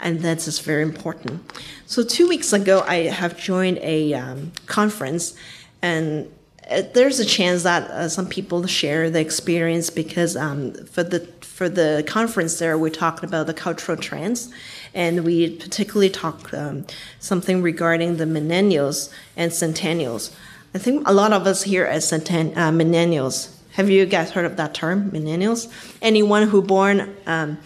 [0.00, 1.40] And that's just very important.
[1.86, 5.34] So two weeks ago, I have joined a um, conference,
[5.82, 6.30] and
[6.70, 11.20] uh, there's a chance that uh, some people share the experience because um, for the
[11.42, 14.50] for the conference there, we talked about the cultural trends,
[14.92, 16.84] and we particularly talked um,
[17.20, 20.34] something regarding the millennials and centennials.
[20.74, 23.54] I think a lot of us here as centen- uh, millennials.
[23.74, 25.68] Have you guys heard of that term, millennials?
[26.02, 27.58] Anyone who born um,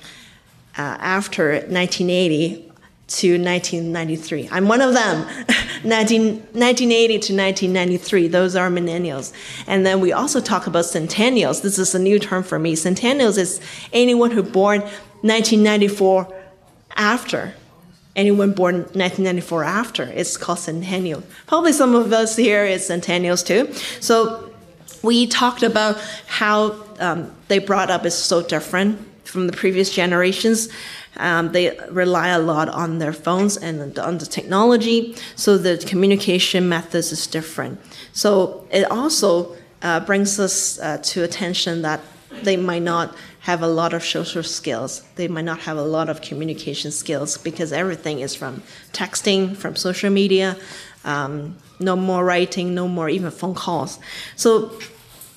[0.78, 2.68] after 1980
[3.08, 4.48] to 1993.
[4.52, 5.26] I'm one of them.
[5.84, 9.32] 19, 1980 to 1993, those are millennials.
[9.66, 11.62] And then we also talk about centennials.
[11.62, 12.74] This is a new term for me.
[12.74, 13.60] Centennials is
[13.92, 14.80] anyone who born
[15.22, 16.34] 1994
[16.96, 17.54] after.
[18.16, 20.02] Anyone born 1994 after.
[20.02, 21.22] It's called centennial.
[21.46, 23.72] Probably some of us here is centennials too.
[24.00, 24.52] So
[25.02, 30.68] we talked about how um, they brought up is so different from the previous generations.
[31.16, 36.68] Um, they rely a lot on their phones and on the technology, so the communication
[36.68, 37.80] methods is different.
[38.12, 42.00] So it also uh, brings us uh, to attention that
[42.42, 45.02] they might not have a lot of social skills.
[45.16, 49.74] They might not have a lot of communication skills because everything is from texting, from
[49.76, 50.56] social media,
[51.04, 53.98] um, no more writing, no more even phone calls.
[54.36, 54.78] So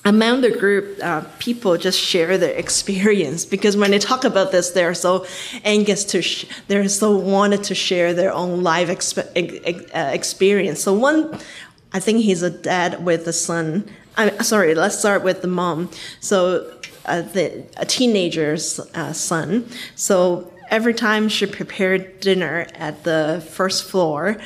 [0.04, 4.70] among the group, uh, people just share their experience because when they talk about this,
[4.70, 5.26] they're so
[5.64, 10.82] anxious to, sh- they're so wanted to share their own life exp- uh, experience.
[10.82, 11.38] So one,
[11.92, 13.88] I think he's a dad with a son.
[14.16, 14.74] I'm sorry.
[14.74, 15.88] Let's start with the mom.
[16.20, 16.72] So
[17.06, 19.68] uh, the, a teenager's uh, son.
[19.94, 24.38] So every time she prepared dinner at the first floor,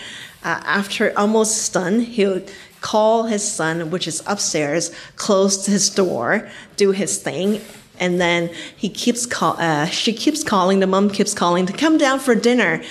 [0.44, 6.48] uh, after almost done, he would call his son, which is upstairs, close his door,
[6.76, 7.60] do his thing,
[7.98, 9.56] and then he keeps call.
[9.58, 10.80] Uh, she keeps calling.
[10.80, 12.82] The mom keeps calling to come down for dinner.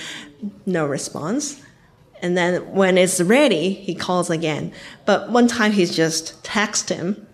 [0.64, 1.62] No response.
[2.22, 4.72] And then when it's ready, he calls again.
[5.04, 7.26] But one time he's just text him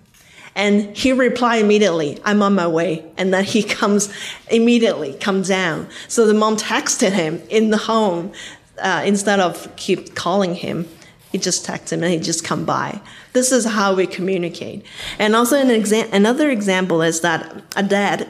[0.54, 3.04] and he replied immediately, I'm on my way.
[3.16, 4.12] And then he comes
[4.50, 5.88] immediately, comes down.
[6.08, 8.32] So the mom texted him in the home
[8.78, 10.88] uh, instead of keep calling him.
[11.32, 13.00] He just texted him and he just come by.
[13.32, 14.84] This is how we communicate.
[15.18, 18.28] And also an exa- another example is that a dad,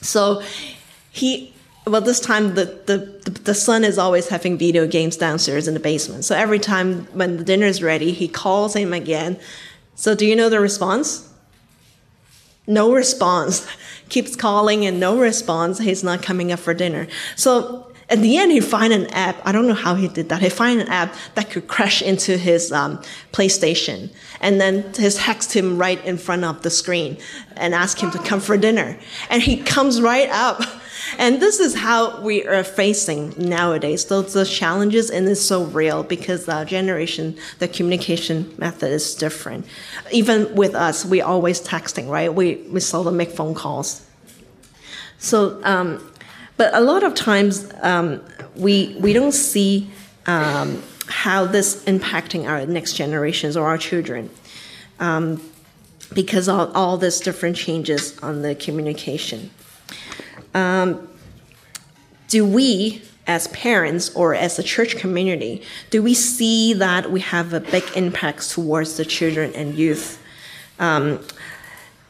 [0.00, 0.42] so
[1.10, 1.54] he
[1.86, 5.80] well, this time the, the, the son is always having video games downstairs in the
[5.80, 6.24] basement.
[6.24, 9.38] So every time when the dinner is ready, he calls him again.
[9.94, 11.30] So do you know the response?
[12.66, 13.66] No response.
[14.08, 15.78] Keeps calling and no response.
[15.78, 17.06] He's not coming up for dinner.
[17.36, 19.40] So at the end, he find an app.
[19.44, 20.42] I don't know how he did that.
[20.42, 22.98] He find an app that could crash into his um,
[23.32, 27.16] PlayStation, and then his text him right in front of the screen
[27.56, 28.98] and ask him to come for dinner.
[29.30, 30.62] And he comes right up.
[31.18, 34.06] And this is how we are facing nowadays.
[34.06, 39.66] Those the challenges, and it's so real because the generation, the communication method is different.
[40.10, 42.32] Even with us, we always texting, right?
[42.32, 44.04] We we seldom make phone calls.
[45.18, 46.06] So, um,
[46.56, 48.22] but a lot of times um,
[48.56, 49.90] we we don't see
[50.26, 54.30] um, how this impacting our next generations or our children.
[55.00, 55.40] Um,
[56.12, 59.50] because of all these different changes on the communication.
[60.54, 61.08] Um,
[62.28, 67.52] do we, as parents or as a church community, do we see that we have
[67.52, 70.20] a big impact towards the children and youth?
[70.78, 71.20] Um,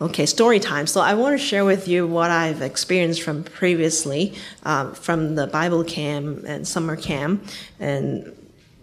[0.04, 0.86] okay, story time.
[0.86, 4.34] So I want to share with you what I've experienced from previously
[4.64, 7.44] um, from the Bible camp and summer camp,
[7.80, 8.32] and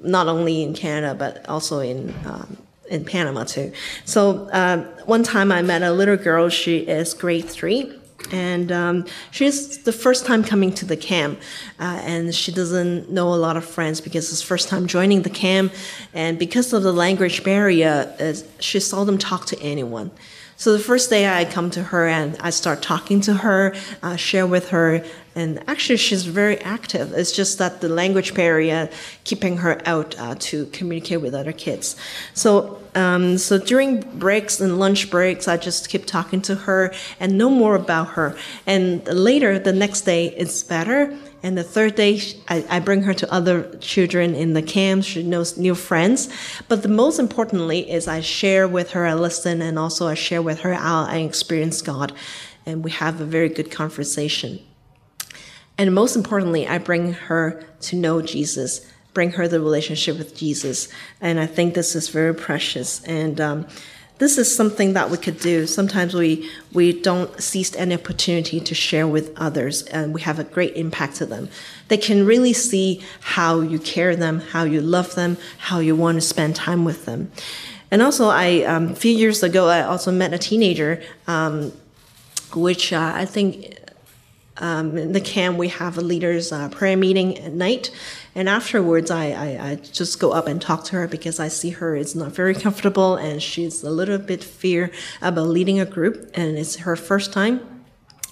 [0.02, 2.58] not only in Canada but also in um,
[2.90, 3.72] in Panama too.
[4.06, 6.50] So uh, one time I met a little girl.
[6.50, 7.94] She is grade three
[8.32, 11.40] and um, she's the first time coming to the camp
[11.80, 15.30] uh, and she doesn't know a lot of friends because it's first time joining the
[15.30, 15.74] camp
[16.14, 18.16] and because of the language barrier
[18.60, 20.12] she seldom talk to anyone
[20.62, 24.16] so the first day I come to her and I start talking to her, uh,
[24.16, 25.04] share with her,
[25.34, 27.14] and actually she's very active.
[27.14, 28.88] It's just that the language barrier
[29.24, 31.96] keeping her out uh, to communicate with other kids.
[32.36, 37.40] So um, so during breaks and lunch breaks, I just keep talking to her and
[37.40, 38.38] know more about her.
[38.68, 43.16] And later, the next day, it's better and the third day, I, I, bring her
[43.16, 45.04] to other children in the camp.
[45.04, 46.30] She knows new friends.
[46.68, 50.42] But the most importantly is I share with her, I listen, and also I share
[50.42, 52.14] with her how I experience God.
[52.66, 54.60] And we have a very good conversation.
[55.80, 60.90] And most importantly, I bring her to know Jesus, bring her the relationship with Jesus.
[61.22, 63.04] And I think this is very precious.
[63.06, 63.68] And, um,
[64.22, 65.66] this is something that we could do.
[65.66, 70.44] Sometimes we we don't seize any opportunity to share with others, and we have a
[70.44, 71.50] great impact to them.
[71.88, 76.18] They can really see how you care them, how you love them, how you want
[76.18, 77.32] to spend time with them.
[77.90, 81.74] And also, I um, a few years ago, I also met a teenager, um,
[82.54, 83.76] which uh, I think
[84.58, 87.90] um, in the camp we have a leaders uh, prayer meeting at night
[88.34, 91.72] and afterwards, I, I, I, just go up and talk to her because I see
[91.72, 96.32] her is not very comfortable and she's a little bit fear about leading a group
[96.34, 97.84] and it's her first time.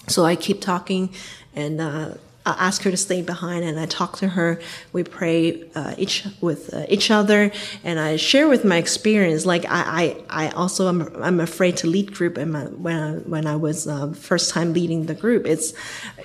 [0.08, 1.10] So I keep talking
[1.54, 2.14] and uh,
[2.46, 4.58] I ask her to stay behind and I talk to her.
[4.94, 7.52] We pray uh, each with uh, each other
[7.84, 9.44] and I share with my experience.
[9.44, 13.46] Like I, I, I also am I'm afraid to lead group and when I, when
[13.46, 15.46] I was uh, first time leading the group.
[15.46, 15.74] It's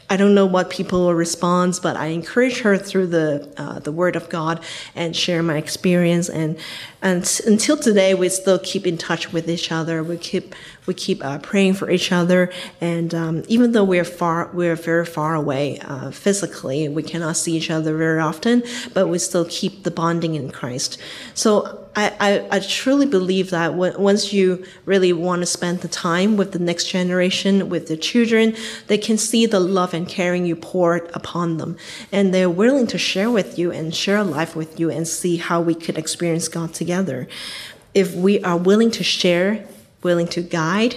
[0.10, 3.92] I don't know what people will respond, but I encourage her through the uh, the
[3.92, 4.64] Word of God
[4.96, 6.30] and share my experience.
[6.30, 6.58] And
[7.02, 10.04] and until today, we still keep in touch with each other.
[10.04, 10.54] We keep
[10.86, 12.52] we keep uh, praying for each other.
[12.82, 17.56] And um, even though we're far, we're very far away uh, physically, we cannot see
[17.56, 18.64] each other very often,
[18.94, 21.00] but we still keep the bonding in Christ.
[21.34, 26.36] So I, I, I, truly believe that once you really want to spend the time
[26.36, 28.56] with the next generation, with the children,
[28.88, 31.78] they can see the love and caring you poured upon them.
[32.12, 35.62] And they're willing to share with you and share life with you and see how
[35.62, 37.30] we could experience God together.
[37.94, 39.66] If we are willing to share,
[40.04, 40.96] willing to guide,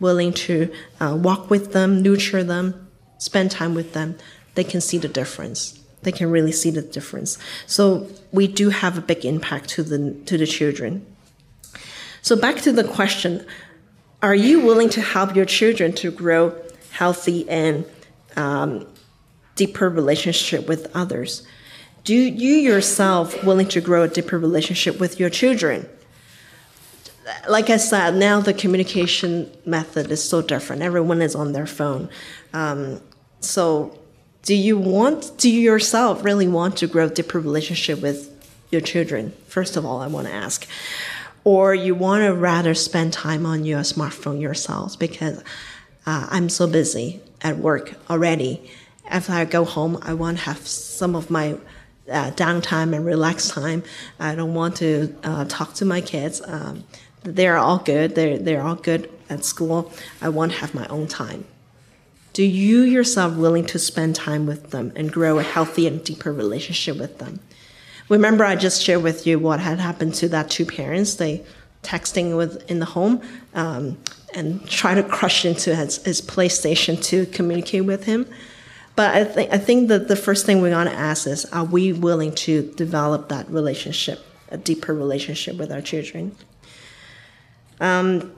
[0.00, 4.16] willing to uh, walk with them, nurture them, spend time with them,
[4.54, 7.36] they can see the difference they can really see the difference.
[7.66, 11.04] So we do have a big impact to the to the children.
[12.22, 13.44] So back to the question,
[14.22, 16.54] are you willing to help your children to grow
[16.92, 17.84] healthy and
[18.36, 18.86] um,
[19.56, 21.44] deeper relationship with others?
[22.04, 25.88] Do you yourself willing to grow a deeper relationship with your children?
[27.48, 30.82] Like I said, now the communication method is so different.
[30.82, 32.08] Everyone is on their phone.
[32.52, 33.00] Um,
[33.40, 33.98] so,
[34.42, 38.30] do you want, do you yourself really want to grow a deeper relationship with
[38.70, 39.32] your children?
[39.48, 40.66] First of all, I want to ask.
[41.42, 45.42] Or you want to rather spend time on your smartphone yourselves because
[46.06, 48.70] uh, I'm so busy at work already.
[49.08, 51.56] After I go home, I want to have some of my
[52.10, 53.82] uh, downtime and relax time.
[54.18, 56.40] I don't want to uh, talk to my kids.
[56.44, 56.84] Um,
[57.26, 58.14] they're all good.
[58.14, 59.92] They're, they're all good at school.
[60.22, 61.44] I want to have my own time.
[62.32, 66.32] Do you yourself willing to spend time with them and grow a healthy and deeper
[66.32, 67.40] relationship with them?
[68.08, 71.14] Remember, I just shared with you what had happened to that two parents.
[71.14, 71.44] They
[71.82, 73.22] texting with in the home
[73.54, 73.96] um,
[74.34, 78.26] and try to crush into his, his PlayStation to communicate with him.
[78.96, 81.64] But I think I think that the first thing we want to ask is: Are
[81.64, 84.20] we willing to develop that relationship,
[84.50, 86.34] a deeper relationship with our children?
[87.80, 88.32] Um,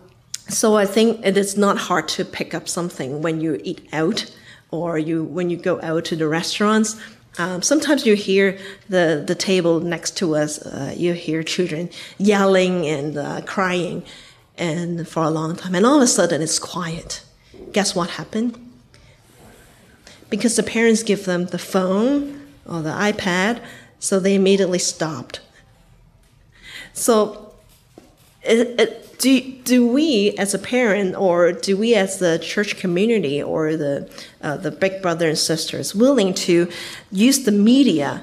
[0.49, 4.35] so I think it is not hard to pick up something when you eat out
[4.71, 6.97] or you when you go out to the restaurants.
[7.39, 8.59] Um, sometimes you hear
[8.89, 10.59] the the table next to us.
[10.65, 14.03] Uh, you hear children yelling and uh, crying,
[14.57, 17.23] and for a long time, and all of a sudden it's quiet.
[17.73, 18.59] Guess what happened?
[20.31, 23.63] because the parents give them the phone or the iPad,
[23.99, 25.41] so they immediately stopped.
[26.93, 27.55] So,
[28.43, 33.43] it, it, do, do we as a parent, or do we as the church community,
[33.43, 34.11] or the,
[34.41, 36.71] uh, the big brother and sisters, willing to
[37.11, 38.23] use the media,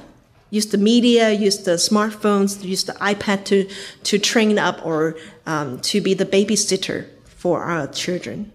[0.49, 3.69] use the media, use the smartphones, use the iPad to,
[4.03, 8.51] to train up or um, to be the babysitter for our children?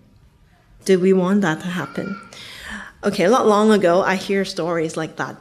[0.87, 2.19] Do we want that to happen?
[3.05, 5.37] Okay, a lot long ago, I hear stories like that.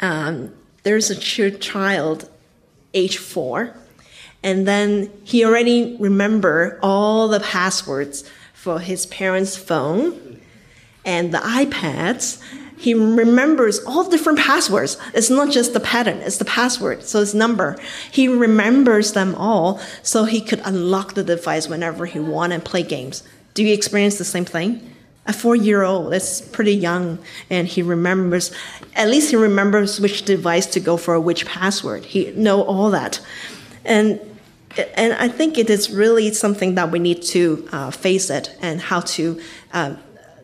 [0.00, 0.54] Um,
[0.84, 2.28] there's a child,
[2.94, 3.74] age four,
[4.42, 10.40] and then he already remember all the passwords for his parents' phone
[11.04, 12.40] and the iPads.
[12.76, 14.96] He remembers all different passwords.
[15.12, 17.76] It's not just the pattern, it's the password, so it's number.
[18.12, 22.84] He remembers them all so he could unlock the device whenever he wanted and play
[22.84, 23.24] games.
[23.54, 24.94] Do you experience the same thing?
[25.28, 27.18] a four year old that's pretty young
[27.50, 28.50] and he remembers
[28.96, 33.20] at least he remembers which device to go for which password he know all that
[33.84, 34.20] and
[34.96, 38.80] and i think it is really something that we need to uh, face it and
[38.80, 39.40] how to
[39.72, 39.94] uh,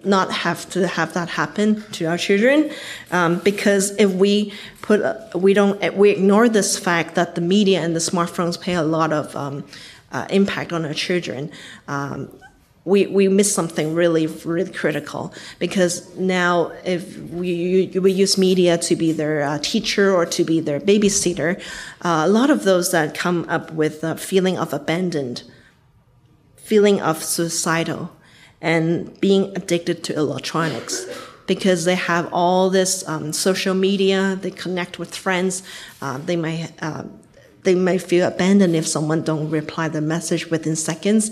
[0.05, 2.71] not have to have that happen to our children.
[3.11, 7.81] Um, because if we put uh, we don't we ignore this fact that the media
[7.81, 9.65] and the smartphones play a lot of um,
[10.13, 11.51] uh, impact on our children
[11.89, 12.31] um,
[12.85, 18.95] we, we miss something really really critical because now if we, we use media to
[18.95, 21.61] be their uh, teacher or to be their babysitter
[22.03, 25.43] uh, a lot of those that come up with a feeling of abandoned
[26.57, 28.11] feeling of suicidal
[28.61, 31.07] and being addicted to electronics
[31.47, 35.63] because they have all this um, social media they connect with friends
[36.03, 37.05] uh, they might uh,
[37.65, 41.31] they may feel abandoned if someone don't reply the message within seconds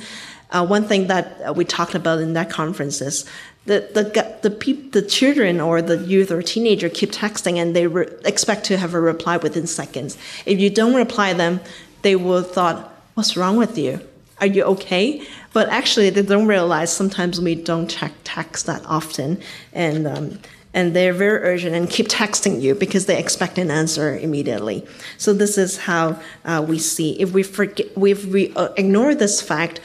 [0.53, 3.25] uh, one thing that we talked about in that conference is
[3.65, 8.09] the the the, the children or the youth or teenager keep texting and they re-
[8.25, 10.17] expect to have a reply within seconds.
[10.47, 11.61] If you don't reply them,
[12.03, 14.01] they will thought, "What's wrong with you?
[14.41, 19.41] Are you okay?" But actually, they don't realize sometimes we don't check text that often,
[19.73, 20.39] and um,
[20.75, 24.87] and they're very urgent and keep texting you because they expect an answer immediately.
[25.19, 27.21] So this is how uh, we see.
[27.21, 29.81] If we forget, if we uh, ignore this fact,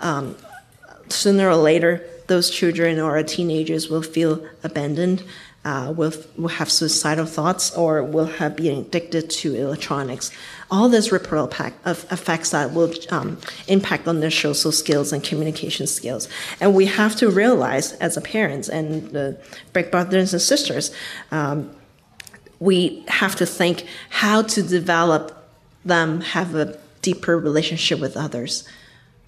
[0.00, 0.36] um,
[1.08, 5.24] sooner or later, those children or teenagers will feel abandoned,
[5.64, 10.30] uh, will, will have suicidal thoughts, or will have been addicted to electronics.
[10.70, 16.28] All this ripple effects that will um, impact on their social skills and communication skills.
[16.60, 19.40] And we have to realize, as a parents and the
[19.72, 20.94] big brothers and sisters,
[21.30, 21.70] um,
[22.60, 25.34] we have to think how to develop
[25.84, 28.68] them have a deeper relationship with others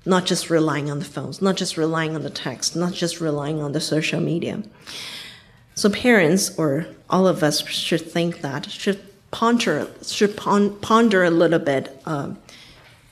[0.05, 3.61] not just relying on the phones, not just relying on the text, not just relying
[3.61, 4.63] on the social media.
[5.75, 11.59] So parents or all of us should think that should ponder should ponder a little
[11.59, 12.01] bit.
[12.07, 12.39] Um,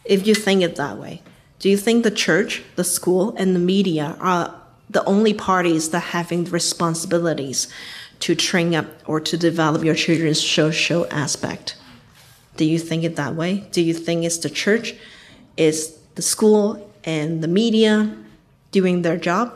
[0.05, 1.23] if you think it that way,
[1.59, 4.55] do you think the church, the school, and the media are
[4.91, 7.69] the only parties that having responsibilities
[8.21, 11.77] to train up or to develop your children's social aspect?
[12.57, 13.69] Do you think it that way?
[13.71, 14.95] Do you think it's the church?
[15.57, 18.13] Is the school and the media
[18.73, 19.53] doing their job,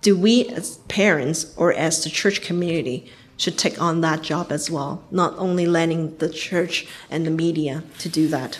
[0.00, 4.70] do we as parents or as the church community should take on that job as
[4.70, 8.58] well, not only letting the church and the media to do that.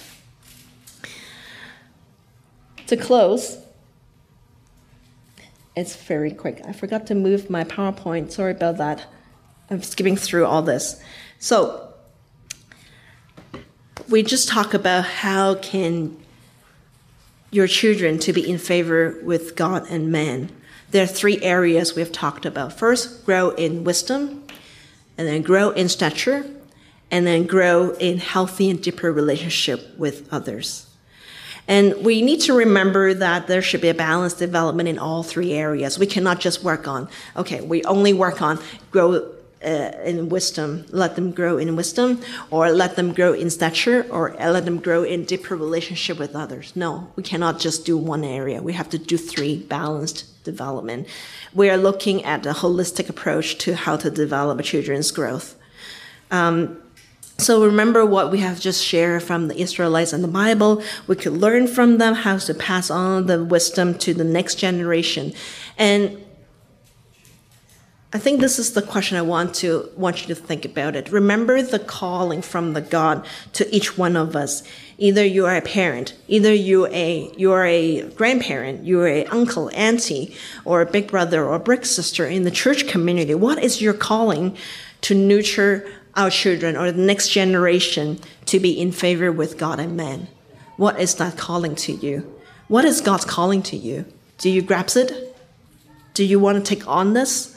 [2.89, 3.57] To close,
[5.75, 6.61] it's very quick.
[6.69, 8.31] I forgot to move my PowerPoint.
[8.31, 9.07] Sorry about that.
[9.71, 11.01] I'm skipping through all this.
[11.39, 11.95] So
[14.11, 16.19] we just talk about how can
[17.55, 20.51] your children to be in favor with God and man.
[20.91, 22.73] There are three areas we've talked about.
[22.73, 24.45] First, grow in wisdom,
[25.17, 26.45] and then grow in stature,
[27.13, 30.91] and then grow in healthy and deeper relationship with others.
[31.69, 35.53] And we need to remember that there should be a balanced development in all three
[35.53, 35.97] areas.
[35.97, 38.59] We cannot just work on, okay, we only work on
[38.91, 39.33] grow
[39.65, 44.35] uh, in wisdom, let them grow in wisdom, or let them grow in stature, or
[44.39, 46.75] let them grow in deeper relationship with others.
[46.77, 48.63] No, we cannot just do one area.
[48.63, 51.09] We have to do three balanced development.
[51.55, 55.57] We are looking at a holistic approach to how to develop a children's growth.
[56.31, 56.79] Um,
[57.39, 60.83] so remember what we have just shared from the Israelites and the Bible.
[61.09, 65.33] We could learn from them how to pass on the wisdom to the next generation.
[65.77, 66.24] And
[68.15, 71.11] I think this is the question I want to want you to think about it.
[71.11, 74.63] Remember the calling from the God to each one of us.
[74.99, 79.25] Either you are a parent, either you a you are a grandparent, you are a
[79.27, 80.33] uncle, auntie,
[80.65, 83.35] or a big brother or big sister in the church community.
[83.35, 84.57] What is your calling
[85.01, 85.85] to nurture
[86.15, 90.29] our children or the next generation to be in favor with God and man?
[90.77, 92.33] What is that calling to you?
[92.69, 94.05] What is God's calling to you?
[94.39, 95.37] Do you grasp it?
[96.15, 97.54] Do you want to take on this?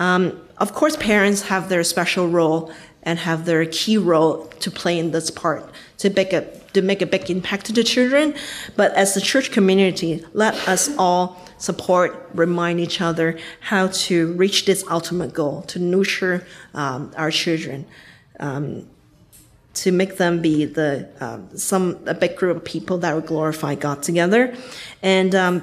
[0.00, 2.72] Um, of course, parents have their special role
[3.02, 6.42] and have their key role to play in this part to make a
[6.72, 8.34] to make a big impact to the children.
[8.76, 14.66] But as the church community, let us all support, remind each other how to reach
[14.66, 17.86] this ultimate goal to nurture um, our children.
[18.38, 18.88] Um,
[19.72, 23.76] to make them be the um, some a big group of people that will glorify
[23.76, 24.54] God together,
[25.00, 25.62] and um,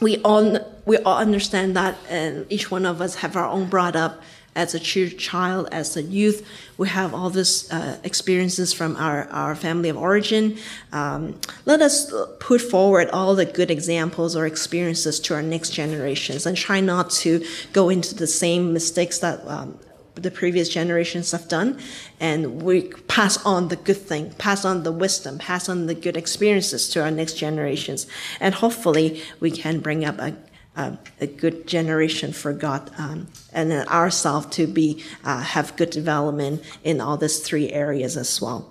[0.00, 3.96] we all we all understand that, and each one of us have our own brought
[3.96, 4.22] up
[4.56, 6.46] as a child, as a youth.
[6.76, 10.58] We have all these uh, experiences from our, our family of origin.
[10.92, 16.46] Um, let us put forward all the good examples or experiences to our next generations
[16.46, 19.78] and try not to go into the same mistakes that um,
[20.14, 21.80] the previous generations have done.
[22.20, 26.16] And we pass on the good thing, pass on the wisdom, pass on the good
[26.16, 28.06] experiences to our next generations.
[28.38, 30.36] And hopefully we can bring up a
[30.76, 36.62] uh, a good generation for God um, and ourselves to be uh, have good development
[36.82, 38.70] in all these three areas as well.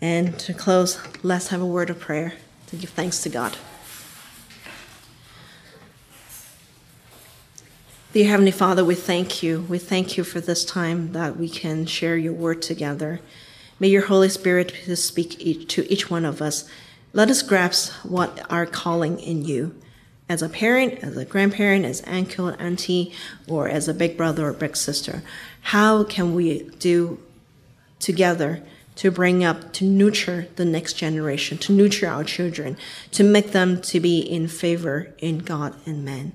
[0.00, 2.34] And to close, let's have a word of prayer
[2.66, 3.56] to give thanks to God.
[8.12, 9.64] Dear Heavenly Father, we thank you.
[9.70, 13.20] We thank you for this time that we can share your word together.
[13.80, 16.68] May your Holy Spirit speak to each one of us.
[17.14, 19.74] Let us grasp what our calling in you
[20.32, 23.12] as a parent, as a grandparent, as uncle, auntie,
[23.46, 25.22] or as a big brother or big sister?
[25.60, 27.18] How can we do
[28.00, 28.62] together
[28.96, 32.78] to bring up, to nurture the next generation, to nurture our children,
[33.10, 36.32] to make them to be in favor in God and man?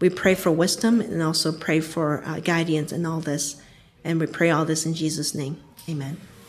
[0.00, 3.62] We pray for wisdom and also pray for uh, guidance in all this.
[4.02, 5.60] And we pray all this in Jesus' name.
[5.88, 6.16] Amen.